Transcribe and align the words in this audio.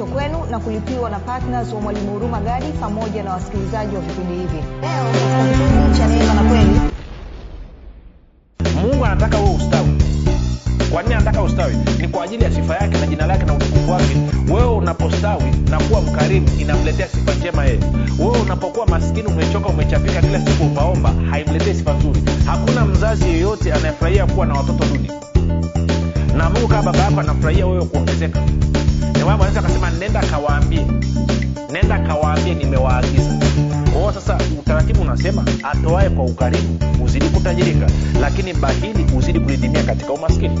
imeletwa 0.00 0.06
kwenu 0.06 0.50
na 0.50 0.58
kulipiwa 0.58 1.10
na 1.10 1.18
ptns 1.18 1.72
wa 1.72 1.80
mwalimu 1.80 2.10
huruma 2.12 2.40
gadi 2.40 2.66
pamoja 2.80 3.22
na 3.22 3.32
wasikilizaji 3.32 3.94
wa 3.96 4.00
vipindi 4.02 4.32
hivi. 4.34 4.62
Na 6.34 6.42
kweli. 6.50 6.80
Mungu 8.82 9.04
anataka 9.04 9.36
huo 9.36 9.54
ustawi. 9.54 10.02
Kwa 10.92 11.02
nini 11.02 11.14
anataka 11.14 11.42
ustawi? 11.42 11.76
Ni 12.00 12.08
kwa 12.08 12.24
ajili 12.24 12.44
ya 12.44 12.50
sifa 12.52 12.74
yake 12.76 12.98
na 12.98 13.06
jina 13.06 13.26
lake 13.26 13.44
na 13.44 13.54
utukufu 13.54 13.90
wake. 13.90 14.16
Wewe 14.52 14.76
unapostawi 14.76 15.50
na 15.70 15.78
kuwa 15.80 16.00
mkarimu 16.00 16.48
inamletea 16.60 17.08
sifa 17.08 17.34
njema 17.34 17.64
yeye. 17.64 17.80
Wewe 18.18 18.38
unapokuwa 18.40 18.86
maskini 18.86 19.26
umechoka 19.28 19.68
umechapika 19.68 20.20
kila 20.20 20.40
siku 20.40 20.64
upaomba 20.64 21.12
haimletei 21.30 21.74
sifa 21.74 21.92
nzuri. 21.92 22.22
Hakuna 22.46 22.84
mzazi 22.84 23.24
yeyote 23.28 23.72
anayefurahia 23.72 24.26
kuwa 24.26 24.46
na 24.46 24.54
watoto 24.54 24.84
duni. 24.84 25.10
Na 26.36 26.50
mungu 26.50 26.68
kaa 26.68 26.82
baba 26.82 26.98
yako 26.98 27.20
anafurahia 27.20 27.66
wewe 27.66 27.84
kuongezeka 27.84 28.40
anaweza 29.28 29.60
akasema 29.60 29.90
nenda 29.90 30.20
kawaambie. 30.20 30.86
Nenda 31.72 31.98
kawaambie 31.98 32.54
nimewaagiza. 32.54 33.38
Kwao 33.92 34.12
sasa 34.12 34.38
utaratibu 34.58 35.02
unasema 35.02 35.44
atoae 35.62 36.10
kwa 36.10 36.24
ukarimu 36.24 36.78
uzidi 37.04 37.28
kutajirika 37.28 37.86
lakini 38.20 38.52
bahili 38.54 39.06
uzidi 39.18 39.40
kulidimia 39.40 39.82
katika 39.82 40.12
umaskini 40.12 40.60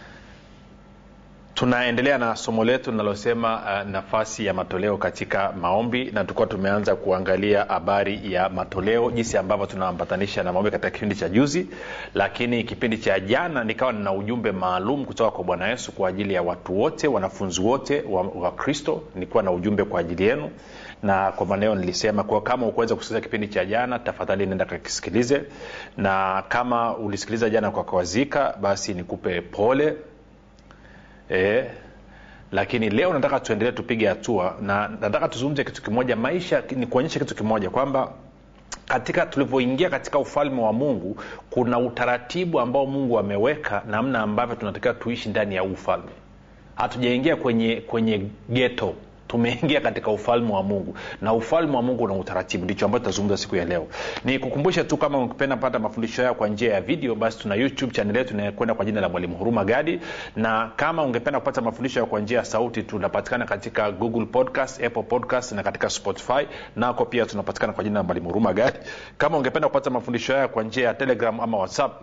tunaendelea 1.61 2.17
na 2.17 2.35
somo 2.35 2.63
letu 2.63 2.91
linalosema 2.91 3.55
uh, 3.55 3.89
nafasi 3.89 4.45
ya 4.45 4.53
matoleo 4.53 4.97
katika 4.97 5.51
maombi 5.51 6.11
na 6.11 6.21
tulikuwa 6.23 6.47
tumeanza 6.47 6.95
kuangalia 6.95 7.63
habari 7.63 8.33
ya 8.33 8.49
matoleo 8.49 9.11
jinsi 9.11 9.37
ambavyo 9.37 9.65
tunaambatanisha 9.65 10.43
na 10.43 10.53
maombi 10.53 10.71
katika 10.71 10.89
kipindi 10.89 11.15
cha 11.15 11.29
juzi. 11.29 11.67
Lakini 12.13 12.63
kipindi 12.63 12.97
cha 12.97 13.19
jana 13.19 13.63
nikawa 13.63 13.91
nina 13.93 14.13
ujumbe 14.13 14.51
maalum 14.51 15.05
kutoka 15.05 15.31
kwa 15.31 15.43
bwana 15.43 15.67
yesu 15.67 15.91
kwa 15.91 16.09
ajili 16.09 16.33
ya 16.33 16.41
watu 16.41 16.79
wote 16.79 17.07
wanafunzi 17.07 17.61
wote 17.61 18.03
wa, 18.35 18.51
kristo. 18.51 19.01
Nilikuwa 19.15 19.43
na 19.43 19.51
ujumbe 19.51 19.83
kwa 19.83 19.99
ajili 19.99 20.23
yenu. 20.23 20.49
Na 21.03 21.31
kwa 21.31 21.45
maneo 21.45 21.75
nilisema 21.75 22.23
kwa 22.23 22.41
kama 22.41 22.67
ukuweza 22.67 22.95
kusikiliza 22.95 23.21
kipindi 23.25 23.47
cha 23.47 23.65
jana 23.65 23.99
tafadhali 23.99 24.45
nenda 24.45 24.65
kakisikilize. 24.65 25.41
Na 25.97 26.43
kama 26.49 26.97
ulisikiliza 26.97 27.49
jana 27.49 27.71
kwa 27.71 27.83
kawazika 27.83 28.57
basi 28.61 28.93
nikupe 28.93 29.41
pole 29.41 29.95
e, 31.31 31.65
lakini 32.51 32.89
leo 32.89 33.13
nataka 33.13 33.39
tuendelee 33.39 33.71
tupige 33.71 34.07
hatua 34.07 34.57
na 34.61 34.87
nataka 34.87 35.27
tuzungumze 35.27 35.63
kitu 35.63 35.81
kimoja. 35.83 36.15
Maisha 36.15 36.63
ni 36.75 36.87
kuonyesha 36.87 37.19
kitu 37.19 37.35
kimoja 37.35 37.69
kwamba 37.69 38.11
katika 38.87 39.25
tulivyoingia 39.25 39.89
katika 39.89 40.19
ufalme 40.19 40.61
wa 40.61 40.73
mungu 40.73 41.17
kuna 41.49 41.79
utaratibu 41.79 42.59
ambao 42.59 42.85
mungu 42.85 43.19
ameweka 43.19 43.83
namna 43.87 44.19
ambavyo 44.19 44.55
tunatakiwa 44.55 44.93
tuishi 44.93 45.29
ndani 45.29 45.55
ya 45.55 45.63
ufalme. 45.63 46.11
Hatujaingia 46.75 47.35
kwenye 47.35 47.75
kwenye 47.81 48.25
geto 48.49 48.93
tumeingia 49.31 49.81
katika 49.81 50.11
ufalme 50.11 50.53
wa 50.53 50.63
mungu. 50.63 50.95
Na 51.21 51.33
ufalme 51.33 51.75
wa 51.75 51.81
mungu 51.81 52.03
una 52.03 52.13
utaratibu. 52.13 52.63
Ndicho 52.65 52.85
ambacho 52.85 53.03
tutazungumza 53.03 53.37
siku 53.37 53.55
ya 53.55 53.65
leo. 53.65 53.87
Ni 54.25 54.39
kukumbusha 54.39 54.83
tu 54.83 54.97
kama 54.97 55.23
ukipenda 55.23 55.57
pata 55.57 55.79
mafundisho 55.79 56.21
hayo 56.21 56.33
kwa 56.33 56.47
njia 56.47 56.73
ya 56.73 56.81
video 56.81 57.15
basi 57.15 57.39
tuna 57.39 57.55
youtube 57.55 57.93
chanel 57.93 58.17
yetu 58.17 58.33
inayokwenda 58.33 58.73
kwa 58.73 58.85
jina 58.85 59.01
la 59.01 59.09
mwalimu 59.09 59.35
huruma 59.37 59.65
gadi. 59.65 59.99
Na 60.35 60.71
kama 60.75 61.03
ungependa 61.03 61.39
kupata 61.39 61.61
mafundisho 61.61 61.99
hayo 61.99 62.05
kwa 62.09 62.19
njia 62.19 62.37
ya 62.37 62.45
sauti 62.45 62.83
tunapatikana 62.83 63.45
katika 63.45 63.91
google 63.91 64.25
podcast 64.25 64.83
apple 64.83 65.03
podcast 65.03 65.51
na 65.51 65.63
katika 65.63 65.89
spotify. 65.89 66.47
Nako 66.75 67.05
pia 67.05 67.25
tunapatikana 67.25 67.73
kwa 67.73 67.83
jina 67.83 67.99
la 67.99 68.03
mwalimu 68.03 68.27
huruma 68.27 68.53
gadi. 68.53 68.77
Kama 69.17 69.37
ungependa 69.37 69.67
kupata 69.67 69.89
mafundisho 69.89 70.33
hayo 70.33 70.47
kwa 70.49 70.63
njia 70.63 70.87
ya 70.87 70.93
telegram 70.93 71.39
ama 71.39 71.57
whatsapp 71.57 72.01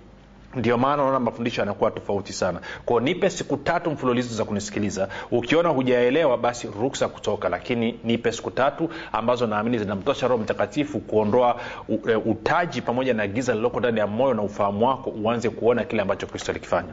ndio 0.55 0.79
maana 0.79 1.03
unaona 1.03 1.21
mafundisho 1.21 1.61
yanakuwa 1.63 1.91
tofauti 1.91 2.33
sana. 2.33 2.61
Kwao 2.85 3.01
nipe 3.01 3.31
siku 3.31 3.57
tatu 3.57 3.91
mfululizo 3.91 4.35
za 4.35 4.45
kunisikiliza. 4.45 5.09
Ukiona 5.31 5.69
hujaelewa 5.69 6.39
basi 6.39 6.69
ruksa 6.81 7.09
kutoka 7.09 7.49
lakini 7.49 8.01
nipe 8.05 8.33
siku 8.33 8.51
tatu 8.51 8.91
ambazo 9.13 9.47
naamini 9.47 9.79
zinamtosha 9.79 10.29
roho 10.29 10.43
mtakatifu 10.43 11.01
kuondoa 11.01 11.61
e, 12.09 12.15
utaji 12.15 12.81
pamoja 12.81 13.15
na 13.15 13.27
giza 13.27 13.53
lililoko 13.53 13.81
ndani 13.81 13.99
ya 14.01 14.07
moyo 14.07 14.35
na 14.35 14.43
ufahamu 14.43 14.87
wako 14.87 15.11
uanze 15.11 15.51
kuona 15.51 15.85
kile 15.85 16.03
ambacho 16.03 16.27
kristo 16.27 16.53
alikifanya. 16.53 16.93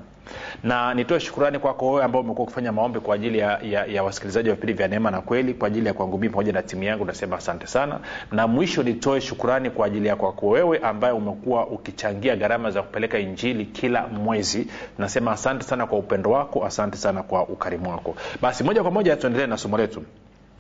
Na 0.63 0.93
nitoe 0.93 1.19
shukurani 1.19 1.59
kwako 1.59 1.91
wewe 1.91 2.03
ambao 2.03 2.21
umekuwa 2.21 2.43
ukifanya 2.43 2.71
maombi 2.71 2.99
kwa 2.99 3.15
ajili 3.15 3.37
ya, 3.39 3.59
ya, 3.63 3.85
ya 3.85 4.03
wasikilizaji 4.03 4.49
wa 4.49 4.55
vipindi 4.55 4.73
vya 4.73 4.87
neema 4.87 5.11
na 5.11 5.21
kweli 5.21 5.53
kwa 5.53 5.67
ajili 5.67 5.87
ya 5.87 5.93
kwangu 5.93 6.17
pamoja 6.17 6.53
na 6.53 6.61
timu 6.63 6.83
yangu 6.83 7.05
nasema 7.05 7.37
asante 7.37 7.67
sana. 7.67 7.99
Na 8.31 8.47
mwisho 8.47 8.83
nitoe 8.83 9.21
shukurani 9.21 9.69
kwa 9.69 9.85
ajili 9.87 10.07
ya 10.07 10.15
kwako 10.15 10.47
wewe 10.47 10.77
ambaye 10.79 11.13
umekuwa 11.13 11.67
ukichangia 11.67 12.35
gharama 12.35 12.71
za 12.71 12.81
kupeleka 12.81 13.19
injili 13.19 13.44
kila 13.53 14.07
mwezi. 14.07 14.67
Nasema 14.97 15.31
asante 15.31 15.63
sana 15.63 15.87
kwa 15.87 15.97
upendo 15.99 16.31
wako 16.31 16.65
asante 16.65 16.97
sana 16.97 17.23
kwa 17.23 17.43
ukarimu 17.47 17.89
wako. 17.89 18.15
Basi 18.41 18.63
moja 18.63 18.81
kwa 18.81 18.91
moja 18.91 19.15
tuendelee 19.15 19.47
na 19.47 19.57
somo 19.57 19.77
letu 19.77 20.03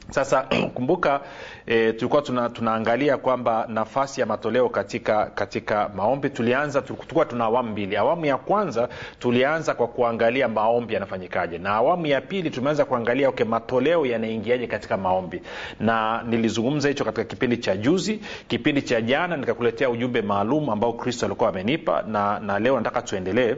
sasa 0.09 0.45
kumbuka 0.75 1.21
e, 1.65 1.93
tulikuwa 1.93 2.21
tuna, 2.21 2.49
tunaangalia 2.49 3.17
kwamba 3.17 3.65
nafasi 3.69 4.21
ya 4.21 4.25
matoleo 4.27 4.69
katika 4.69 5.25
katika 5.25 5.89
maombi 5.95 6.29
tulianza 6.29 6.81
tulikuwa 6.81 7.25
tuna 7.25 7.43
awamu 7.43 7.71
mbili. 7.71 7.97
Awamu 7.97 8.25
ya 8.25 8.37
kwanza 8.37 8.89
tulianza 9.19 9.73
kwa 9.73 9.87
kuangalia 9.87 10.47
maombi 10.47 10.93
yanafanyikaje. 10.93 11.57
Na 11.57 11.69
awamu 11.69 12.05
ya 12.05 12.21
pili 12.21 12.49
tumeanza 12.49 12.85
kuangalia 12.85 13.29
okay, 13.29 13.45
matoleo 13.45 14.05
yanaingiaje 14.05 14.67
katika 14.67 14.97
maombi. 14.97 15.41
Na 15.79 16.23
nilizungumza 16.27 16.89
hicho 16.89 17.05
katika 17.05 17.23
kipindi 17.23 17.57
cha 17.57 17.77
juzi 17.77 18.19
kipindi 18.47 18.81
cha 18.81 19.01
jana 19.01 19.37
nikakuletea 19.37 19.89
ujumbe 19.89 20.21
maalum 20.21 20.69
ambao 20.69 20.93
kristo 20.93 21.25
alikuwa 21.25 21.49
amenipa. 21.49 22.01
Na, 22.07 22.39
na 22.39 22.59
leo 22.59 22.77
nataka 22.77 23.01
tuendelee. 23.01 23.55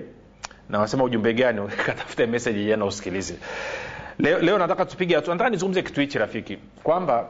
Na 0.70 0.80
wasema 0.80 1.04
ujumbe 1.04 1.34
gani? 1.34 1.62
Katafute 1.86 2.26
meseji 2.26 2.66
jana 2.66 2.86
usikilize 2.86 3.36
leo, 4.20 4.40
leo 4.40 4.58
nataka 4.58 4.86
tupige 4.86 5.16
hatua. 5.16 5.34
Nataka 5.36 5.50
nizungumze 5.50 5.82
kitu 5.82 6.02
hichi 6.02 6.18
rafiki 6.18 6.58
kwamba 6.84 7.26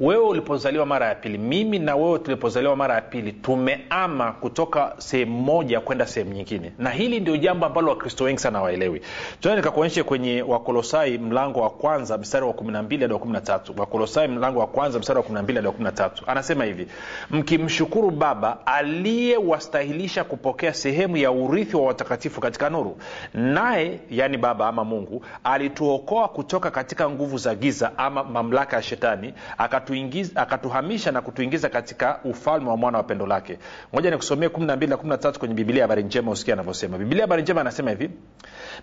wewe 0.00 0.24
ulipozaliwa 0.24 0.86
mara 0.86 1.06
ya 1.06 1.14
pili 1.14 1.38
mimi 1.38 1.78
na 1.78 1.96
wewe 1.96 2.18
tulipozaliwa 2.18 2.76
mara 2.76 2.94
ya 2.94 3.00
pili 3.00 3.32
tumeama 3.32 4.32
kutoka 4.32 4.94
sehemu 4.98 5.40
moja 5.40 5.80
kwenda 5.80 6.06
sehemu 6.06 6.32
nyingine. 6.32 6.72
Na 6.78 6.90
hili 6.90 7.20
ndio 7.20 7.36
jambo 7.36 7.66
ambalo 7.66 7.88
wakristo 7.90 8.24
wengi 8.24 8.40
sana 8.40 8.62
waelewi 8.62 9.00
tuna 9.40 9.56
nikakuonyeshe 9.56 10.02
kwenye 10.02 10.42
wakolosai 10.42 11.18
mlango 11.18 11.60
wa 11.60 11.70
kwanza 11.70 12.18
mstari 12.18 12.46
wa 12.46 12.52
12 12.52 13.00
hadi 13.00 13.12
wa 13.14 13.18
13 13.20 13.80
wakolosai 13.80 14.28
mlango 14.28 14.60
wa 14.60 14.66
kwanza 14.66 14.98
mstari 14.98 15.18
wa 15.18 15.24
12 15.24 15.54
hadi 15.54 15.66
wa 15.66 15.72
13 15.72 16.10
anasema 16.26 16.64
hivi 16.64 16.86
mkimshukuru 17.30 18.10
baba 18.10 18.66
aliyewastahilisha 18.66 20.24
kupokea 20.24 20.74
sehemu 20.74 21.16
ya 21.16 21.30
urithi 21.32 21.76
wa 21.76 21.82
watakatifu 21.86 22.40
katika 22.40 22.70
nuru 22.70 22.96
naye 23.34 24.00
yani 24.10 24.36
baba 24.38 24.68
ama 24.68 24.84
mungu 24.84 25.24
alituokoa 25.44 26.28
kutoka 26.28 26.70
katika 26.70 27.10
nguvu 27.10 27.38
za 27.38 27.54
giza 27.54 27.98
ama 27.98 28.24
mamlaka 28.24 28.76
ya 28.76 28.82
shetani 28.82 29.34
akatuhamisha 30.34 31.12
na 31.12 31.20
kutuingiza 31.20 31.68
katika 31.68 32.20
ufalme 32.24 32.70
wa 32.70 32.76
mwana 32.76 32.98
wa 32.98 33.04
pendo 33.04 33.26
lake. 33.26 33.58
Moja 33.92 34.10
nikusomee 34.10 34.46
12 34.46 34.88
na 34.88 34.96
13 35.16 35.38
kwenye 35.38 35.54
biblia 35.54 35.82
habari 35.84 36.02
njema 36.02 36.30
usikia 36.30 36.54
anavyosema. 36.54 36.98
Biblia 36.98 37.22
habari 37.22 37.42
njema 37.42 37.60
anasema 37.60 37.90
hivi. 37.90 38.10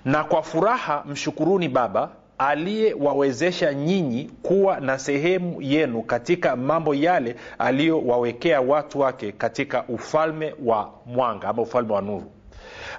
Na 0.06 0.24
kwa 0.24 0.44
furaha 0.44 1.04
mshukuruni 1.08 1.70
baba 1.70 2.10
aliyewawezesha 2.38 3.74
nyinyi 3.74 4.32
kuwa 4.42 4.80
na 4.80 5.00
sehemu 5.00 5.62
yenu 5.62 6.02
katika 6.02 6.56
mambo 6.56 6.96
yale 6.96 7.36
aliyowawekea 7.60 8.62
watu 8.62 9.00
wake 9.00 9.32
katika 9.32 9.84
ufalme 9.88 10.56
wa 10.66 10.92
mwanga 11.06 11.48
ama 11.48 11.62
ufalme 11.62 11.94
wa 11.94 12.02
nuru. 12.02 12.32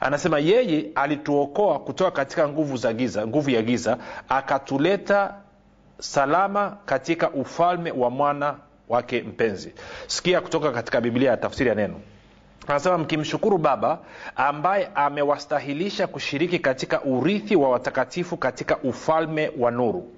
Anasema 0.00 0.38
yeye 0.38 0.90
alituokoa 0.94 1.78
kutoka 1.78 2.10
katika 2.10 2.48
nguvu 2.48 2.76
za 2.76 2.92
giza 2.92 3.26
nguvu 3.26 3.50
ya 3.50 3.62
giza 3.62 3.98
akatuleta 4.28 5.34
salama 6.02 6.76
katika 6.86 7.30
ufalme 7.30 7.90
wa 7.90 8.10
mwana 8.10 8.56
wake 8.88 9.22
mpenzi. 9.22 9.72
Sikia 10.06 10.40
kutoka 10.40 10.70
katika 10.72 11.00
biblia 11.00 11.30
ya 11.30 11.36
tafsiri 11.36 11.68
ya 11.68 11.74
neno. 11.74 12.00
Anasema 12.66 12.98
mkimshukuru 12.98 13.58
baba 13.58 13.98
ambaye 14.36 14.90
amewastahilisha 14.94 16.06
kushiriki 16.06 16.58
katika 16.58 17.02
urithi 17.02 17.56
wa 17.56 17.70
watakatifu 17.70 18.36
katika 18.36 18.78
ufalme 18.78 19.50
wa 19.58 19.70
nuru 19.70 20.08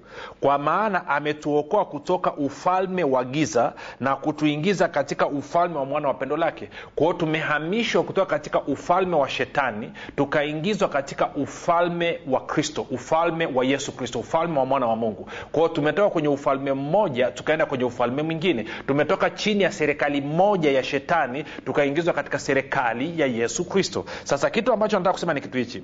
kwa 0.41 0.57
maana 0.57 1.07
ametuokoa 1.07 1.85
kutoka 1.85 2.33
ufalme 2.33 3.03
wa 3.03 3.23
giza 3.23 3.73
na 3.99 4.15
kutuingiza 4.15 4.87
katika 4.87 5.27
ufalme 5.27 5.77
wa 5.77 5.85
mwana 5.85 6.07
wa 6.07 6.13
pendo 6.13 6.37
lake. 6.37 6.69
Kwao 6.95 7.13
tumehamishwa 7.13 8.03
kutoka 8.03 8.27
katika 8.29 8.61
ufalme 8.61 9.15
wa 9.15 9.29
shetani 9.29 9.91
tukaingizwa 10.15 10.89
katika 10.89 11.27
ufalme 11.35 12.19
wa 12.27 12.39
kristo 12.41 12.85
ufalme 12.91 13.45
wa 13.45 13.65
yesu 13.65 13.91
kristo 13.91 14.19
ufalme 14.19 14.59
wa 14.59 14.65
mwana 14.65 14.85
wa 14.87 14.95
mungu. 14.95 15.27
Kwao 15.51 15.67
tumetoka 15.69 16.09
kwenye 16.09 16.27
ufalme 16.27 16.73
mmoja 16.73 17.31
tukaenda 17.31 17.65
kwenye 17.65 17.83
ufalme 17.83 18.21
mwingine. 18.23 18.65
Tumetoka 18.87 19.29
chini 19.29 19.63
ya 19.63 19.71
serikali 19.71 20.21
moja 20.21 20.71
ya 20.71 20.83
shetani 20.83 21.45
tukaingizwa 21.65 22.13
katika 22.13 22.39
serikali 22.39 23.19
ya 23.19 23.27
yesu 23.27 23.65
kristo. 23.65 24.05
Sasa 24.23 24.49
kitu 24.49 24.73
ambacho 24.73 24.97
nataka 24.97 25.13
kusema 25.13 25.33
ni 25.33 25.41
kitu 25.41 25.57
hichi 25.57 25.83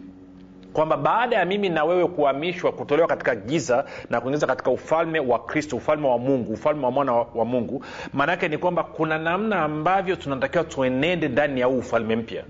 kwamba 0.74 0.98
baada 0.98 1.36
ya 1.36 1.46
mimi 1.46 1.70
na 1.70 1.84
wewe 1.84 2.08
kuhamishwa 2.08 2.72
kutolewa 2.72 3.08
katika 3.08 3.36
giza 3.36 3.86
na 4.10 4.22
kuingiza 4.22 4.48
katika 4.48 4.72
ufalme 4.72 5.20
wa 5.20 5.40
kristo 5.40 5.76
ufalme 5.78 6.08
wa 6.08 6.18
mungu 6.18 6.54
ufalme 6.54 6.86
wa 6.86 6.92
mwana 6.92 7.14
wa, 7.14 7.46
mungu 7.46 7.86
maanaake 8.14 8.48
ni 8.48 8.58
kwamba 8.58 8.84
kuna 8.84 9.18
namna 9.18 9.62
ambavyo 9.62 10.16
tunatakiwa 10.16 10.64
tuenende 10.64 11.28
ndani 11.28 11.60
ya 11.62 11.66
huu 11.68 11.78
ufalme 11.78 12.16
mpya. 12.16 12.44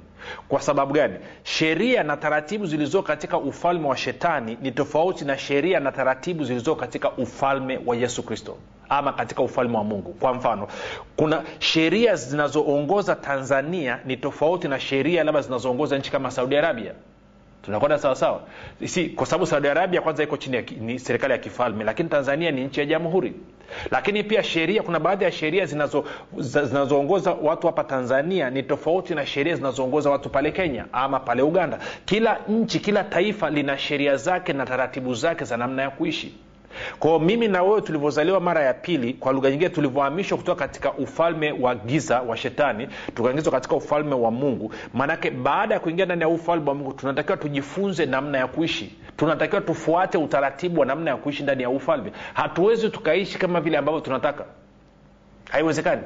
Kwa 0.47 0.61
sababu 0.61 0.93
gani? 0.93 1.13
Sheria 1.43 2.03
na 2.03 2.17
taratibu 2.17 2.65
zilizoo 2.65 3.01
katika 3.01 3.37
ufalme 3.37 3.87
wa 3.87 3.97
shetani 3.97 4.57
ni 4.61 4.71
tofauti 4.71 5.25
na 5.25 5.37
sheria 5.37 5.79
na 5.79 5.91
taratibu 5.91 6.43
zilizoo 6.43 6.75
katika 6.75 7.11
ufalme 7.11 7.79
wa 7.85 7.95
yesu 7.95 8.23
kristo 8.23 8.57
ama 8.89 9.13
katika 9.13 9.41
ufalme 9.41 9.77
wa 9.77 9.83
mungu. 9.83 10.13
Kwa 10.13 10.33
mfano 10.33 10.67
kuna 11.15 11.43
sheria 11.59 12.15
zinazoongoza 12.15 13.15
tanzania 13.15 13.99
ni 14.05 14.17
tofauti 14.17 14.67
na 14.67 14.79
sheria 14.79 15.23
labda 15.23 15.41
zinazoongoza 15.41 15.97
nchi 15.97 16.11
kama 16.11 16.31
saudi 16.31 16.57
arabia 16.57 16.93
tunakwenda 17.61 17.97
sawasawa 17.97 18.41
si 18.85 19.09
kwa 19.09 19.25
sababu 19.25 19.45
saudi 19.45 19.67
arabia 19.67 20.01
kwanza 20.01 20.23
iko 20.23 20.37
chini 20.37 20.55
ya 20.55 20.63
ni 20.79 20.99
serikali 20.99 21.33
ya 21.33 21.39
kifalme 21.39 21.83
lakini 21.83 22.09
tanzania 22.09 22.51
ni 22.51 22.63
nchi 22.63 22.79
ya 22.79 22.85
jamhuri. 22.85 23.33
Lakini 23.91 24.23
pia 24.23 24.43
sheria 24.43 24.83
kuna 24.83 24.99
baadhi 24.99 25.23
ya 25.23 25.31
sheria 25.31 25.65
zinazo- 25.65 26.03
zinazoongoza 26.39 27.31
watu 27.33 27.67
hapa 27.67 27.83
tanzania 27.83 28.49
ni 28.49 28.63
tofauti 28.63 29.15
na 29.15 29.25
sheria 29.25 29.55
zinazoongoza 29.55 30.09
watu 30.09 30.29
pale 30.29 30.51
kenya 30.51 30.85
ama 30.93 31.19
pale 31.19 31.41
uganda. 31.41 31.79
Kila 32.05 32.37
nchi 32.49 32.79
kila 32.79 33.03
taifa 33.03 33.49
lina 33.49 33.77
sheria 33.77 34.15
zake 34.17 34.53
na 34.53 34.65
taratibu 34.65 35.13
zake 35.13 35.45
za 35.45 35.57
namna 35.57 35.81
ya 35.81 35.89
kuishi 35.89 36.33
kwao 36.99 37.19
mimi 37.19 37.47
na 37.47 37.63
wewe 37.63 37.81
tulivyozaliwa 37.81 38.39
mara 38.39 38.61
ya 38.63 38.73
pili 38.73 39.13
kwa 39.13 39.33
lugha 39.33 39.49
nyingine 39.51 39.69
tulivyohamishwa 39.69 40.37
kutoka 40.37 40.59
katika 40.67 40.93
ufalme 40.93 41.51
wa 41.51 41.75
giza 41.75 42.21
wa 42.21 42.37
shetani 42.37 42.87
tukaingizwa 43.15 43.51
katika 43.51 43.75
ufalme 43.75 44.15
wa 44.15 44.31
mungu. 44.31 44.73
Maanake 44.93 45.31
baada 45.31 45.73
ya 45.73 45.79
kuingia 45.79 46.05
ndani 46.05 46.21
ya 46.21 46.27
ufalme 46.29 46.69
wa 46.69 46.75
mungu 46.75 46.93
tunatakiwa 46.93 47.37
tujifunze 47.37 48.05
namna 48.05 48.37
ya 48.37 48.47
kuishi. 48.47 48.95
Tunatakiwa 49.17 49.61
tufuate 49.61 50.17
utaratibu 50.17 50.79
wa 50.79 50.85
namna 50.85 51.11
ya 51.11 51.17
kuishi 51.17 51.43
ndani 51.43 51.63
ya 51.63 51.69
ufalme. 51.69 52.11
Hatuwezi 52.33 52.89
tukaishi 52.89 53.37
kama 53.39 53.61
vile 53.61 53.77
ambavyo 53.77 54.01
tunataka. 54.01 54.45
Haiwezekani. 55.51 56.01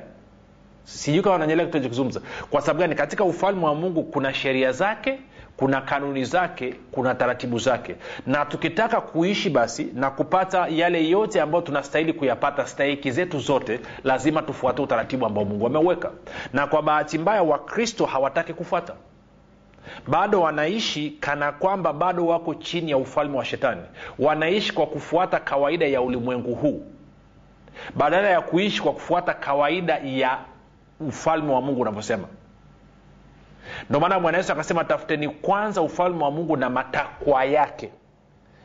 Sijui 0.83 1.21
kama 1.23 1.33
wananyelea 1.33 1.65
kitachokizungumza 1.65 2.21
kwa 2.49 2.61
sababu 2.61 2.79
gani? 2.79 2.95
Katika 2.95 3.23
ufalme 3.23 3.65
wa 3.65 3.75
mungu 3.75 4.03
kuna 4.03 4.33
sheria 4.33 4.71
zake 4.71 5.19
kuna 5.57 5.81
kanuni 5.81 6.23
zake 6.25 6.75
kuna 6.91 7.15
taratibu 7.15 7.59
zake. 7.59 7.95
Na 8.27 8.45
tukitaka 8.45 9.01
kuishi 9.01 9.49
basi 9.49 9.83
na 9.93 10.09
kupata 10.11 10.67
yale 10.67 11.09
yote 11.09 11.41
ambayo 11.41 11.61
tunastahili 11.61 12.13
kuyapata 12.13 12.67
stahiki 12.67 13.11
zetu 13.11 13.39
zote 13.39 13.79
lazima 14.03 14.41
tufuate 14.41 14.81
utaratibu 14.81 15.25
ambao 15.25 15.45
mungu 15.45 15.65
ameuweka. 15.67 16.11
Na 16.53 16.67
kwa 16.67 16.81
bahati 16.81 17.17
mbaya 17.17 17.43
wakristo 17.43 18.05
hawataki 18.05 18.53
kufuata. 18.53 18.93
Bado 20.07 20.41
wanaishi 20.41 21.09
kana 21.19 21.51
kwamba 21.51 21.93
bado 21.93 22.25
wako 22.27 22.55
chini 22.55 22.91
ya 22.91 22.97
ufalme 22.97 23.37
wa 23.37 23.45
shetani. 23.45 23.81
Wanaishi 24.19 24.73
kwa 24.73 24.85
kufuata 24.87 25.39
kawaida 25.39 25.85
ya 25.87 26.01
ulimwengu 26.01 26.55
huu. 26.55 26.81
Badala 27.95 28.29
ya 28.29 28.41
kuishi 28.41 28.81
kwa 28.81 28.93
kufuata 28.93 29.33
kawaida 29.33 29.97
ya 29.97 30.37
ufalme 30.99 31.53
wa 31.53 31.61
mungu 31.61 31.81
unavyosema 31.81 32.27
ndio 33.89 33.99
maana 33.99 34.19
bwana 34.19 34.37
yesu 34.37 34.51
akasema 34.51 34.83
tafuteni 34.83 35.29
kwanza 35.29 35.81
ufalme 35.81 36.23
wa 36.23 36.31
mungu 36.31 36.57
na 36.57 36.69
matakwa 36.69 37.45
yake. 37.45 37.89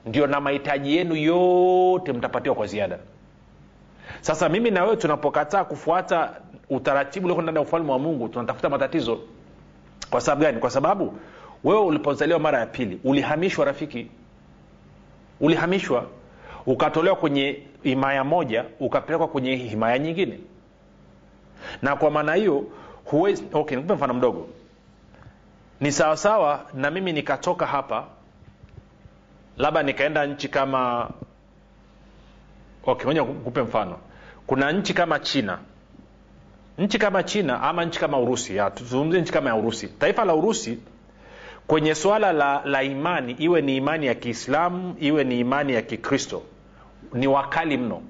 Ndio 0.06 0.26
na 0.26 0.40
mahitaji 0.40 0.96
yenu 0.96 1.16
yote 1.16 2.12
mtapatiwa 2.12 2.54
kwa 2.54 2.66
ziada. 2.66 2.98
Sasa 4.20 4.48
mimi 4.48 4.70
na 4.70 4.84
wewe 4.84 4.96
tunapokataa 4.96 5.64
kufuata 5.64 6.32
utaratibu 6.70 7.26
ulioko 7.26 7.42
ndani 7.42 7.56
ya 7.58 7.62
ufalme 7.62 7.92
wa 7.92 7.98
mungu 7.98 8.28
tunatafuta 8.28 8.68
matatizo. 8.68 9.18
Kwa 10.10 10.20
sababu 10.20 10.42
gani? 10.42 10.58
Kwa 10.58 10.70
sababu 10.70 11.14
wewe 11.64 11.80
ulipozaliwa 11.80 12.38
mara 12.38 12.58
ya 12.58 12.66
pili 12.66 13.00
ulihamishwa 13.04 13.64
rafiki. 13.64 14.06
Ulihamishwa 15.40 16.06
ukatolewa 16.66 17.16
kwenye 17.16 17.62
himaya 17.82 18.24
moja 18.24 18.64
ukapelekwa 18.80 19.28
kwenye 19.28 19.56
himaya 19.56 19.98
nyingine. 19.98 20.38
Na 21.82 21.96
kwa 21.96 22.10
maana 22.10 22.34
hiyo 22.34 22.64
huwezi 23.04 23.44
okay 23.52 23.78
mfano 23.78 24.14
mdogo 24.14 24.46
ni 25.80 25.92
sawasawa 25.92 26.66
na 26.74 26.90
mimi 26.90 27.12
nikatoka 27.12 27.66
hapa 27.66 28.06
labda 29.56 29.82
nikaenda 29.82 30.26
nchi 30.26 30.48
kama 30.48 31.10
okay 32.86 33.20
kupe 33.22 33.62
mfano. 33.62 33.96
Kuna 34.46 34.72
nchi 34.72 34.94
kama 34.94 35.18
china. 35.18 35.58
Nchi 36.78 36.98
kama 36.98 37.22
china 37.22 37.62
ama 37.62 37.84
nchi 37.84 38.00
kama 38.00 38.18
urusi 38.18 38.60
tuzungumzie 38.74 39.20
nchi 39.20 39.32
kama 39.32 39.50
ya 39.50 39.56
urusi. 39.56 39.88
Taifa 39.88 40.24
la 40.24 40.34
urusi 40.34 40.78
kwenye 41.66 41.94
swala 41.94 42.32
la, 42.32 42.62
la 42.64 42.82
imani 42.82 43.32
iwe 43.32 43.60
ni 43.62 43.76
imani 43.76 44.06
ya 44.06 44.14
kiislamu 44.14 44.96
iwe 45.00 45.24
ni 45.24 45.40
imani 45.40 45.72
ya 45.74 45.82
kikristo 45.82 46.42
ni 47.14 47.26
wakali 47.26 47.76
mno. 47.76 48.02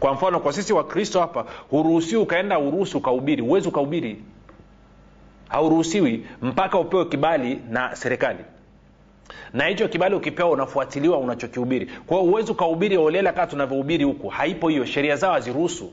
Kwa 0.00 0.12
mfano 0.12 0.40
kwa 0.40 0.52
sisi 0.52 0.72
wakristo 0.72 1.20
hapa 1.20 1.44
huruhusiwi 1.70 2.22
ukaenda 2.22 2.58
urusi 2.58 2.96
ukahubiri 2.96 3.42
huwezi 3.42 3.68
ukahubiri 3.68 4.22
hauruhusiwi 5.50 6.26
mpaka 6.42 6.78
upewe 6.78 7.04
kibali 7.04 7.60
na 7.70 7.96
serikali. 7.96 8.44
Na 9.52 9.66
hicho 9.66 9.88
kibali 9.88 10.14
ukipewa 10.14 10.50
unafuatiliwa 10.50 11.18
unachokihubiri. 11.18 11.86
Kwa 12.06 12.18
huwezi 12.18 12.52
ukahubiri 12.52 12.96
olela 12.96 13.32
kaa 13.32 13.46
tunavyohubiri 13.46 14.04
huku. 14.04 14.28
Haipo 14.28 14.68
hiyo 14.68 14.84
sheria 14.84 15.16
zao 15.16 15.32
haziruhusu. 15.32 15.92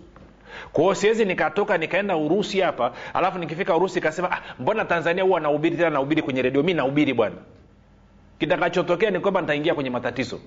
Kwa 0.74 0.96
siwezi 0.96 1.26
nikatoka 1.26 1.78
nikaenda 1.78 2.18
urusi 2.18 2.60
hapa 2.60 2.92
alafu 3.14 3.40
nikifika 3.40 3.76
urusi 3.76 4.00
ikasema 4.00 4.32
ah, 4.32 4.42
mbona 4.60 4.86
tanzania 4.86 5.24
huwa 5.24 5.40
nahubiri 5.40 5.76
tena 5.78 5.90
nahubiri 5.90 6.22
kwenye 6.22 6.42
redio? 6.42 6.64
Mi 6.64 6.74
nahubiri 6.74 7.14
bwana. 7.14 7.36
Kitakachotokea 8.40 9.12
ni 9.12 9.20
kwamba 9.20 9.42
nitaingia 9.42 9.76
kwenye 9.76 9.90
matatizo. 9.90 10.40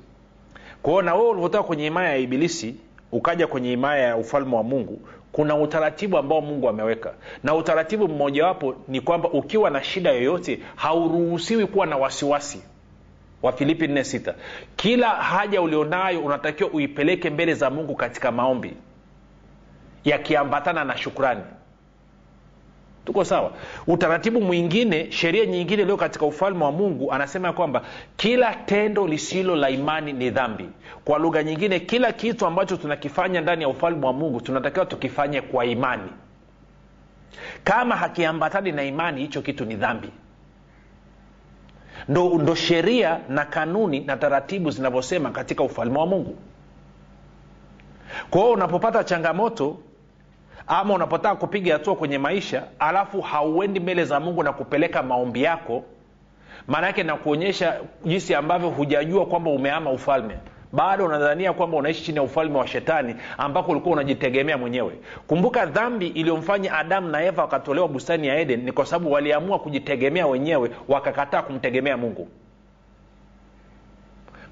Kwao 0.83 1.02
na 1.02 1.14
wewe 1.14 1.29
ulivyotoka 1.29 1.64
kwenye 1.64 1.85
himaya 1.85 2.09
ya 2.11 2.17
ibilisi 2.17 2.75
ukaja 3.12 3.47
kwenye 3.47 3.69
himaya 3.71 4.02
ya 4.09 4.17
ufalme 4.17 4.57
wa 4.57 4.62
mungu 4.62 5.00
kuna 5.32 5.56
utaratibu 5.56 6.18
ambao 6.18 6.40
mungu 6.40 6.68
ameweka. 6.68 7.12
Na 7.42 7.54
utaratibu 7.54 8.08
mmojawapo 8.08 8.75
ni 8.88 9.00
kwamba 9.00 9.28
ukiwa 9.30 9.70
na 9.70 9.82
shida 9.84 10.10
yoyote 10.12 10.60
hauruhusiwi 10.76 11.66
kuwa 11.66 11.87
na 11.87 11.96
wasiwasi 11.96 12.62
wa 13.42 13.52
filipi 13.52 13.87
46 13.87 14.34
kila 14.76 15.08
haja 15.08 15.62
ulionayo 15.62 16.20
unatakiwa 16.20 16.70
uipeleke 16.70 17.30
mbele 17.30 17.54
za 17.54 17.70
mungu 17.70 17.94
katika 17.94 18.32
maombi 18.32 18.75
yakiambatana 20.04 20.84
na 20.84 20.96
shukrani 20.96 21.42
tuko 23.04 23.25
sawa? 23.25 23.52
Utaratibu 23.87 24.40
mwingine 24.40 25.12
sheria 25.12 25.47
nyingine 25.47 25.85
lio 25.85 25.97
katika 25.97 26.26
ufalme 26.26 26.64
wa 26.64 26.73
mungu 26.73 27.12
anasema 27.12 27.49
ya 27.49 27.54
kwamba 27.54 27.83
kila 28.16 28.54
tendo 28.54 29.07
lisilo 29.07 29.57
la 29.57 29.71
imani 29.71 30.12
ni 30.12 30.30
dhambi. 30.30 30.69
Kwa 31.04 31.19
lugha 31.19 31.42
nyingine 31.42 31.80
kila 31.80 32.12
kitu 32.12 32.47
ambacho 32.47 32.76
tunakifanya 32.76 33.40
ndani 33.40 33.62
ya 33.62 33.69
ufalme 33.69 34.07
wa 34.07 34.12
mungu 34.12 34.40
tunatakiwa 34.40 34.87
tukifanye 34.87 35.40
kwa 35.40 35.64
imani. 35.64 36.11
Kama 37.64 37.97
hakiambatani 37.97 38.73
na 38.73 38.83
imani 38.85 39.21
hicho 39.21 39.42
kitu 39.42 39.64
ni 39.64 39.75
dhambi. 39.76 40.09
Ndo, 42.09 42.38
ndo 42.38 42.54
sheria 42.54 43.21
na 43.28 43.45
kanuni 43.45 44.00
na 44.00 44.16
taratibu 44.16 44.71
zinavyosema 44.71 45.30
katika 45.30 45.62
ufalme 45.64 45.99
wa 45.99 46.07
mungu. 46.07 46.37
Kwa 48.30 48.40
hiyo 48.40 48.52
unapopata 48.52 49.04
changamoto 49.04 49.78
ama 50.72 50.94
unapotaka 50.94 51.34
kupiga 51.36 51.72
hatua 51.72 51.96
kwenye 51.96 52.18
maisha 52.18 52.62
alafu 52.78 53.20
hauendi 53.20 53.80
mbele 53.80 54.04
za 54.04 54.20
mungu 54.20 54.42
na 54.42 54.52
kupeleka 54.52 55.02
maombi 55.02 55.42
yako 55.42 55.84
maana 56.66 56.86
yake 56.86 57.02
na 57.02 57.18
jinsi 58.04 58.34
ambavyo 58.34 58.70
hujajua 58.70 59.26
kwamba 59.26 59.50
umeama 59.50 59.90
ufalme. 59.90 60.36
Bado 60.72 61.04
unadhania 61.04 61.52
kwamba 61.52 61.76
unaishi 61.76 62.02
chini 62.04 62.16
ya 62.16 62.22
ufalme 62.22 62.58
wa 62.58 62.66
shetani 62.66 63.16
ambako 63.38 63.70
ulikuwa 63.72 63.92
unajitegemea 63.92 64.58
mwenyewe. 64.58 64.92
Kumbuka 65.26 65.66
dhambi 65.66 66.06
iliyomfanya 66.06 66.72
adamu 66.72 67.08
na 67.08 67.22
eva 67.24 67.42
wakatolewa 67.42 67.88
bustani 67.88 68.26
ya 68.26 68.38
eden 68.38 68.62
ni 68.64 68.72
kwa 68.72 68.86
sababu 68.86 69.12
waliamua 69.12 69.58
kujitegemea 69.58 70.26
wenyewe 70.26 70.70
wakakataa 70.88 71.42
kumtegemea 71.42 71.96
mungu 71.96 72.28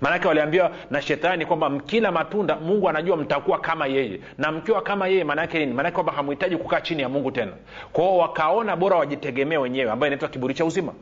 maanake 0.00 0.28
waliambiwa 0.28 0.70
na 0.90 1.02
shetani 1.02 1.46
kwamba 1.46 1.70
mkila 1.70 2.12
matunda 2.12 2.56
mungu 2.56 2.88
anajua 2.88 3.16
mtakuwa 3.16 3.58
kama 3.60 3.86
yeye. 3.86 4.20
Na 4.38 4.52
mkiwa 4.52 4.82
kama 4.82 5.08
yeye 5.08 5.24
maanaake 5.24 5.58
nini? 5.58 5.72
Maanake 5.72 5.94
kwamba 5.94 6.12
hamhitaji 6.12 6.56
kukaa 6.56 6.80
chini 6.80 7.02
ya 7.02 7.08
mungu 7.08 7.30
tena. 7.30 7.52
Kwao 7.92 8.18
wakaona 8.18 8.76
bora 8.76 8.96
wajitegemee 8.96 9.56
wenyewe 9.56 9.90
ambayo 9.90 10.08
inaitwa 10.08 10.28
kiburi 10.28 10.54
cha 10.54 10.64
uzima. 10.64 10.92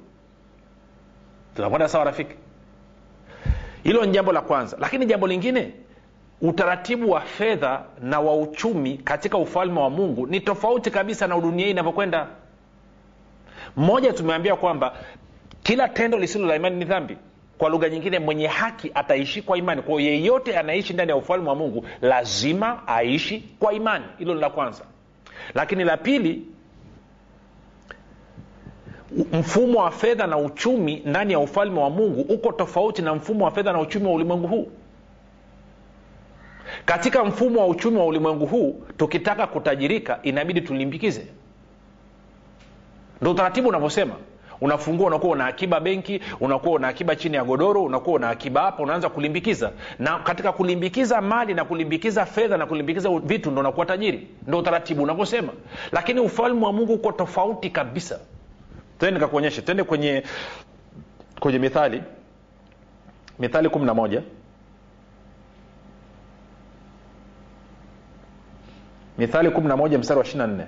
Tunakwenda 1.57 1.89
sawa 1.89 2.05
rafiki? 2.05 2.35
Hilo 3.83 4.05
ni 4.05 4.13
jambo 4.13 4.33
la 4.33 4.41
kwanza. 4.41 4.77
Lakini 4.81 5.07
jambo 5.07 5.27
lingine 5.27 5.73
utaratibu 6.41 7.11
wa 7.11 7.21
fedha 7.21 7.83
na 8.03 8.21
wa 8.21 8.37
uchumi 8.37 8.99
katika 8.99 9.39
ufalme 9.39 9.81
wa 9.81 9.91
mungu 9.91 10.27
ni 10.27 10.41
tofauti 10.41 10.91
kabisa 10.91 11.27
na 11.27 11.41
dunia 11.41 11.65
hii 11.65 11.71
inavyokwenda. 11.71 12.27
Mmoja 13.77 14.13
tumeambia 14.13 14.57
kwamba 14.57 14.95
kila 15.63 15.89
tendo 15.89 16.19
lisilo 16.19 16.47
la 16.47 16.57
imani 16.57 16.77
ni 16.77 16.85
dhambi 16.85 17.17
kwa 17.59 17.69
lugha 17.71 17.89
nyingine 17.89 18.19
mwenye 18.19 18.47
haki 18.47 18.91
ataishi 18.95 19.43
kwa 19.43 19.59
imani. 19.59 19.83
Kwao 19.83 20.01
yeyote 20.01 20.59
anaishi 20.59 20.93
ndani 20.93 21.11
ya 21.11 21.17
ufalme 21.17 21.49
wa 21.49 21.55
mungu 21.55 21.85
lazima 22.03 22.89
aishi 22.89 23.45
kwa 23.59 23.73
imani. 23.73 24.05
Hilo 24.19 24.35
ni 24.35 24.41
la 24.41 24.51
kwanza. 24.51 24.85
Lakini 25.55 25.85
la 25.85 25.97
pili 25.97 26.43
mfumo 29.33 29.79
wa 29.83 29.91
fedha 29.91 30.27
na 30.27 30.39
uchumi 30.39 31.03
ndani 31.07 31.33
ya 31.33 31.39
ufalme 31.39 31.81
wa 31.81 31.91
mungu 31.91 32.21
uko 32.21 32.53
tofauti 32.53 33.03
na 33.03 33.15
mfumo 33.15 33.45
wa 33.45 33.51
fedha 33.51 33.73
na 33.73 33.81
uchumi 33.81 34.07
wa 34.07 34.13
ulimwengu 34.13 34.47
huu. 34.49 34.69
Katika 36.85 37.25
mfumo 37.25 37.61
wa 37.61 37.67
uchumi 37.67 37.99
wa 37.99 38.07
ulimwengu 38.07 38.47
huu 38.47 38.83
tukitaka 38.97 39.47
kutajirika 39.47 40.19
inabidi 40.23 40.61
tulimbikize. 40.61 41.27
Ndo 43.21 43.31
utaratibu 43.31 43.69
unavyosema 43.69 44.15
unafungua 44.61 45.07
unakuwa 45.07 45.33
una 45.33 45.47
akiba 45.47 45.81
benki 45.81 46.21
unakuwa 46.41 46.75
una 46.75 46.89
akiba 46.89 47.17
chini 47.17 47.37
ya 47.37 47.45
godoro 47.45 47.85
unakuwa 47.85 48.17
una 48.17 48.29
akiba 48.31 48.61
hapa 48.63 48.83
unaanza 48.83 49.09
kulimbikiza. 49.09 49.73
Na 49.99 50.19
katika 50.19 50.53
kulimbikiza 50.53 51.21
mali 51.21 51.55
na 51.55 51.65
kulimbikiza 51.65 52.27
fedha 52.27 52.57
na 52.57 52.67
kulimbikiza 52.67 53.09
vitu 53.19 53.51
ndo 53.51 53.61
unakuwa 53.61 53.87
tajiri. 53.87 54.29
Ndo 54.47 54.59
utaratibu 54.59 55.03
unavyosema. 55.03 55.53
Lakini 55.93 56.21
ufalme 56.21 56.67
wa 56.67 56.73
mungu 56.73 56.93
uko 56.95 57.13
tofauti 57.13 57.71
kabisa. 57.71 58.21
Tende 58.99 59.15
nikakuonyeshe. 59.15 59.63
Tende 59.63 59.83
kwenye 59.85 60.23
kwenye 61.41 61.59
mithali. 61.59 62.03
Mithali 63.39 63.69
kumi 63.69 63.87
na 63.87 63.95
moja. 63.95 64.23
Mithali 69.19 69.51
kumi 69.51 69.69
na 69.69 69.77
moja 69.77 69.99
mstari 69.99 70.19
wa 70.19 70.25
ishiri 70.27 70.39
na 70.39 70.47
nne 70.47 70.67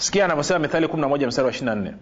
sikia 0.00 0.24
anavyosema 0.24 0.58
mithali 0.58 0.86
11 0.86 1.26
mstari 1.26 1.46
wa 1.46 1.52
24 1.52 1.92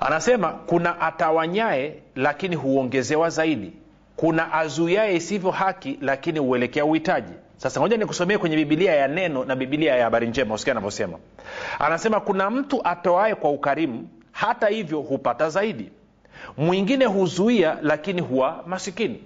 anasema 0.00 0.48
kuna 0.52 1.00
atawanyae 1.00 1.94
lakini 2.16 2.56
huongezewa 2.56 3.30
zaidi. 3.30 3.72
Kuna 4.16 4.52
azuiae 4.52 5.16
isivyo 5.16 5.50
haki 5.50 5.98
lakini 6.00 6.38
huelekea 6.38 6.84
uhitaji. 6.84 7.32
Sasa 7.56 7.80
ngoja 7.80 7.96
nikusomee 7.96 8.38
kwenye 8.38 8.56
bibilia 8.56 8.94
ya 8.94 9.08
neno 9.08 9.44
na 9.44 9.56
bibilia 9.56 9.96
ya 9.96 10.04
habari 10.04 10.26
njema. 10.26 10.54
Usikia 10.54 10.72
anavyosema. 10.72 11.18
Anasema 11.78 12.20
kuna 12.20 12.50
mtu 12.50 12.80
atoae 12.84 13.34
kwa 13.34 13.50
ukarimu 13.50 14.08
hata 14.32 14.66
hivyo 14.66 15.00
hupata 15.00 15.50
zaidi. 15.50 15.90
Mwingine 16.56 17.04
huzuia 17.04 17.78
lakini 17.82 18.20
huwa 18.20 18.62
masikini. 18.66 19.22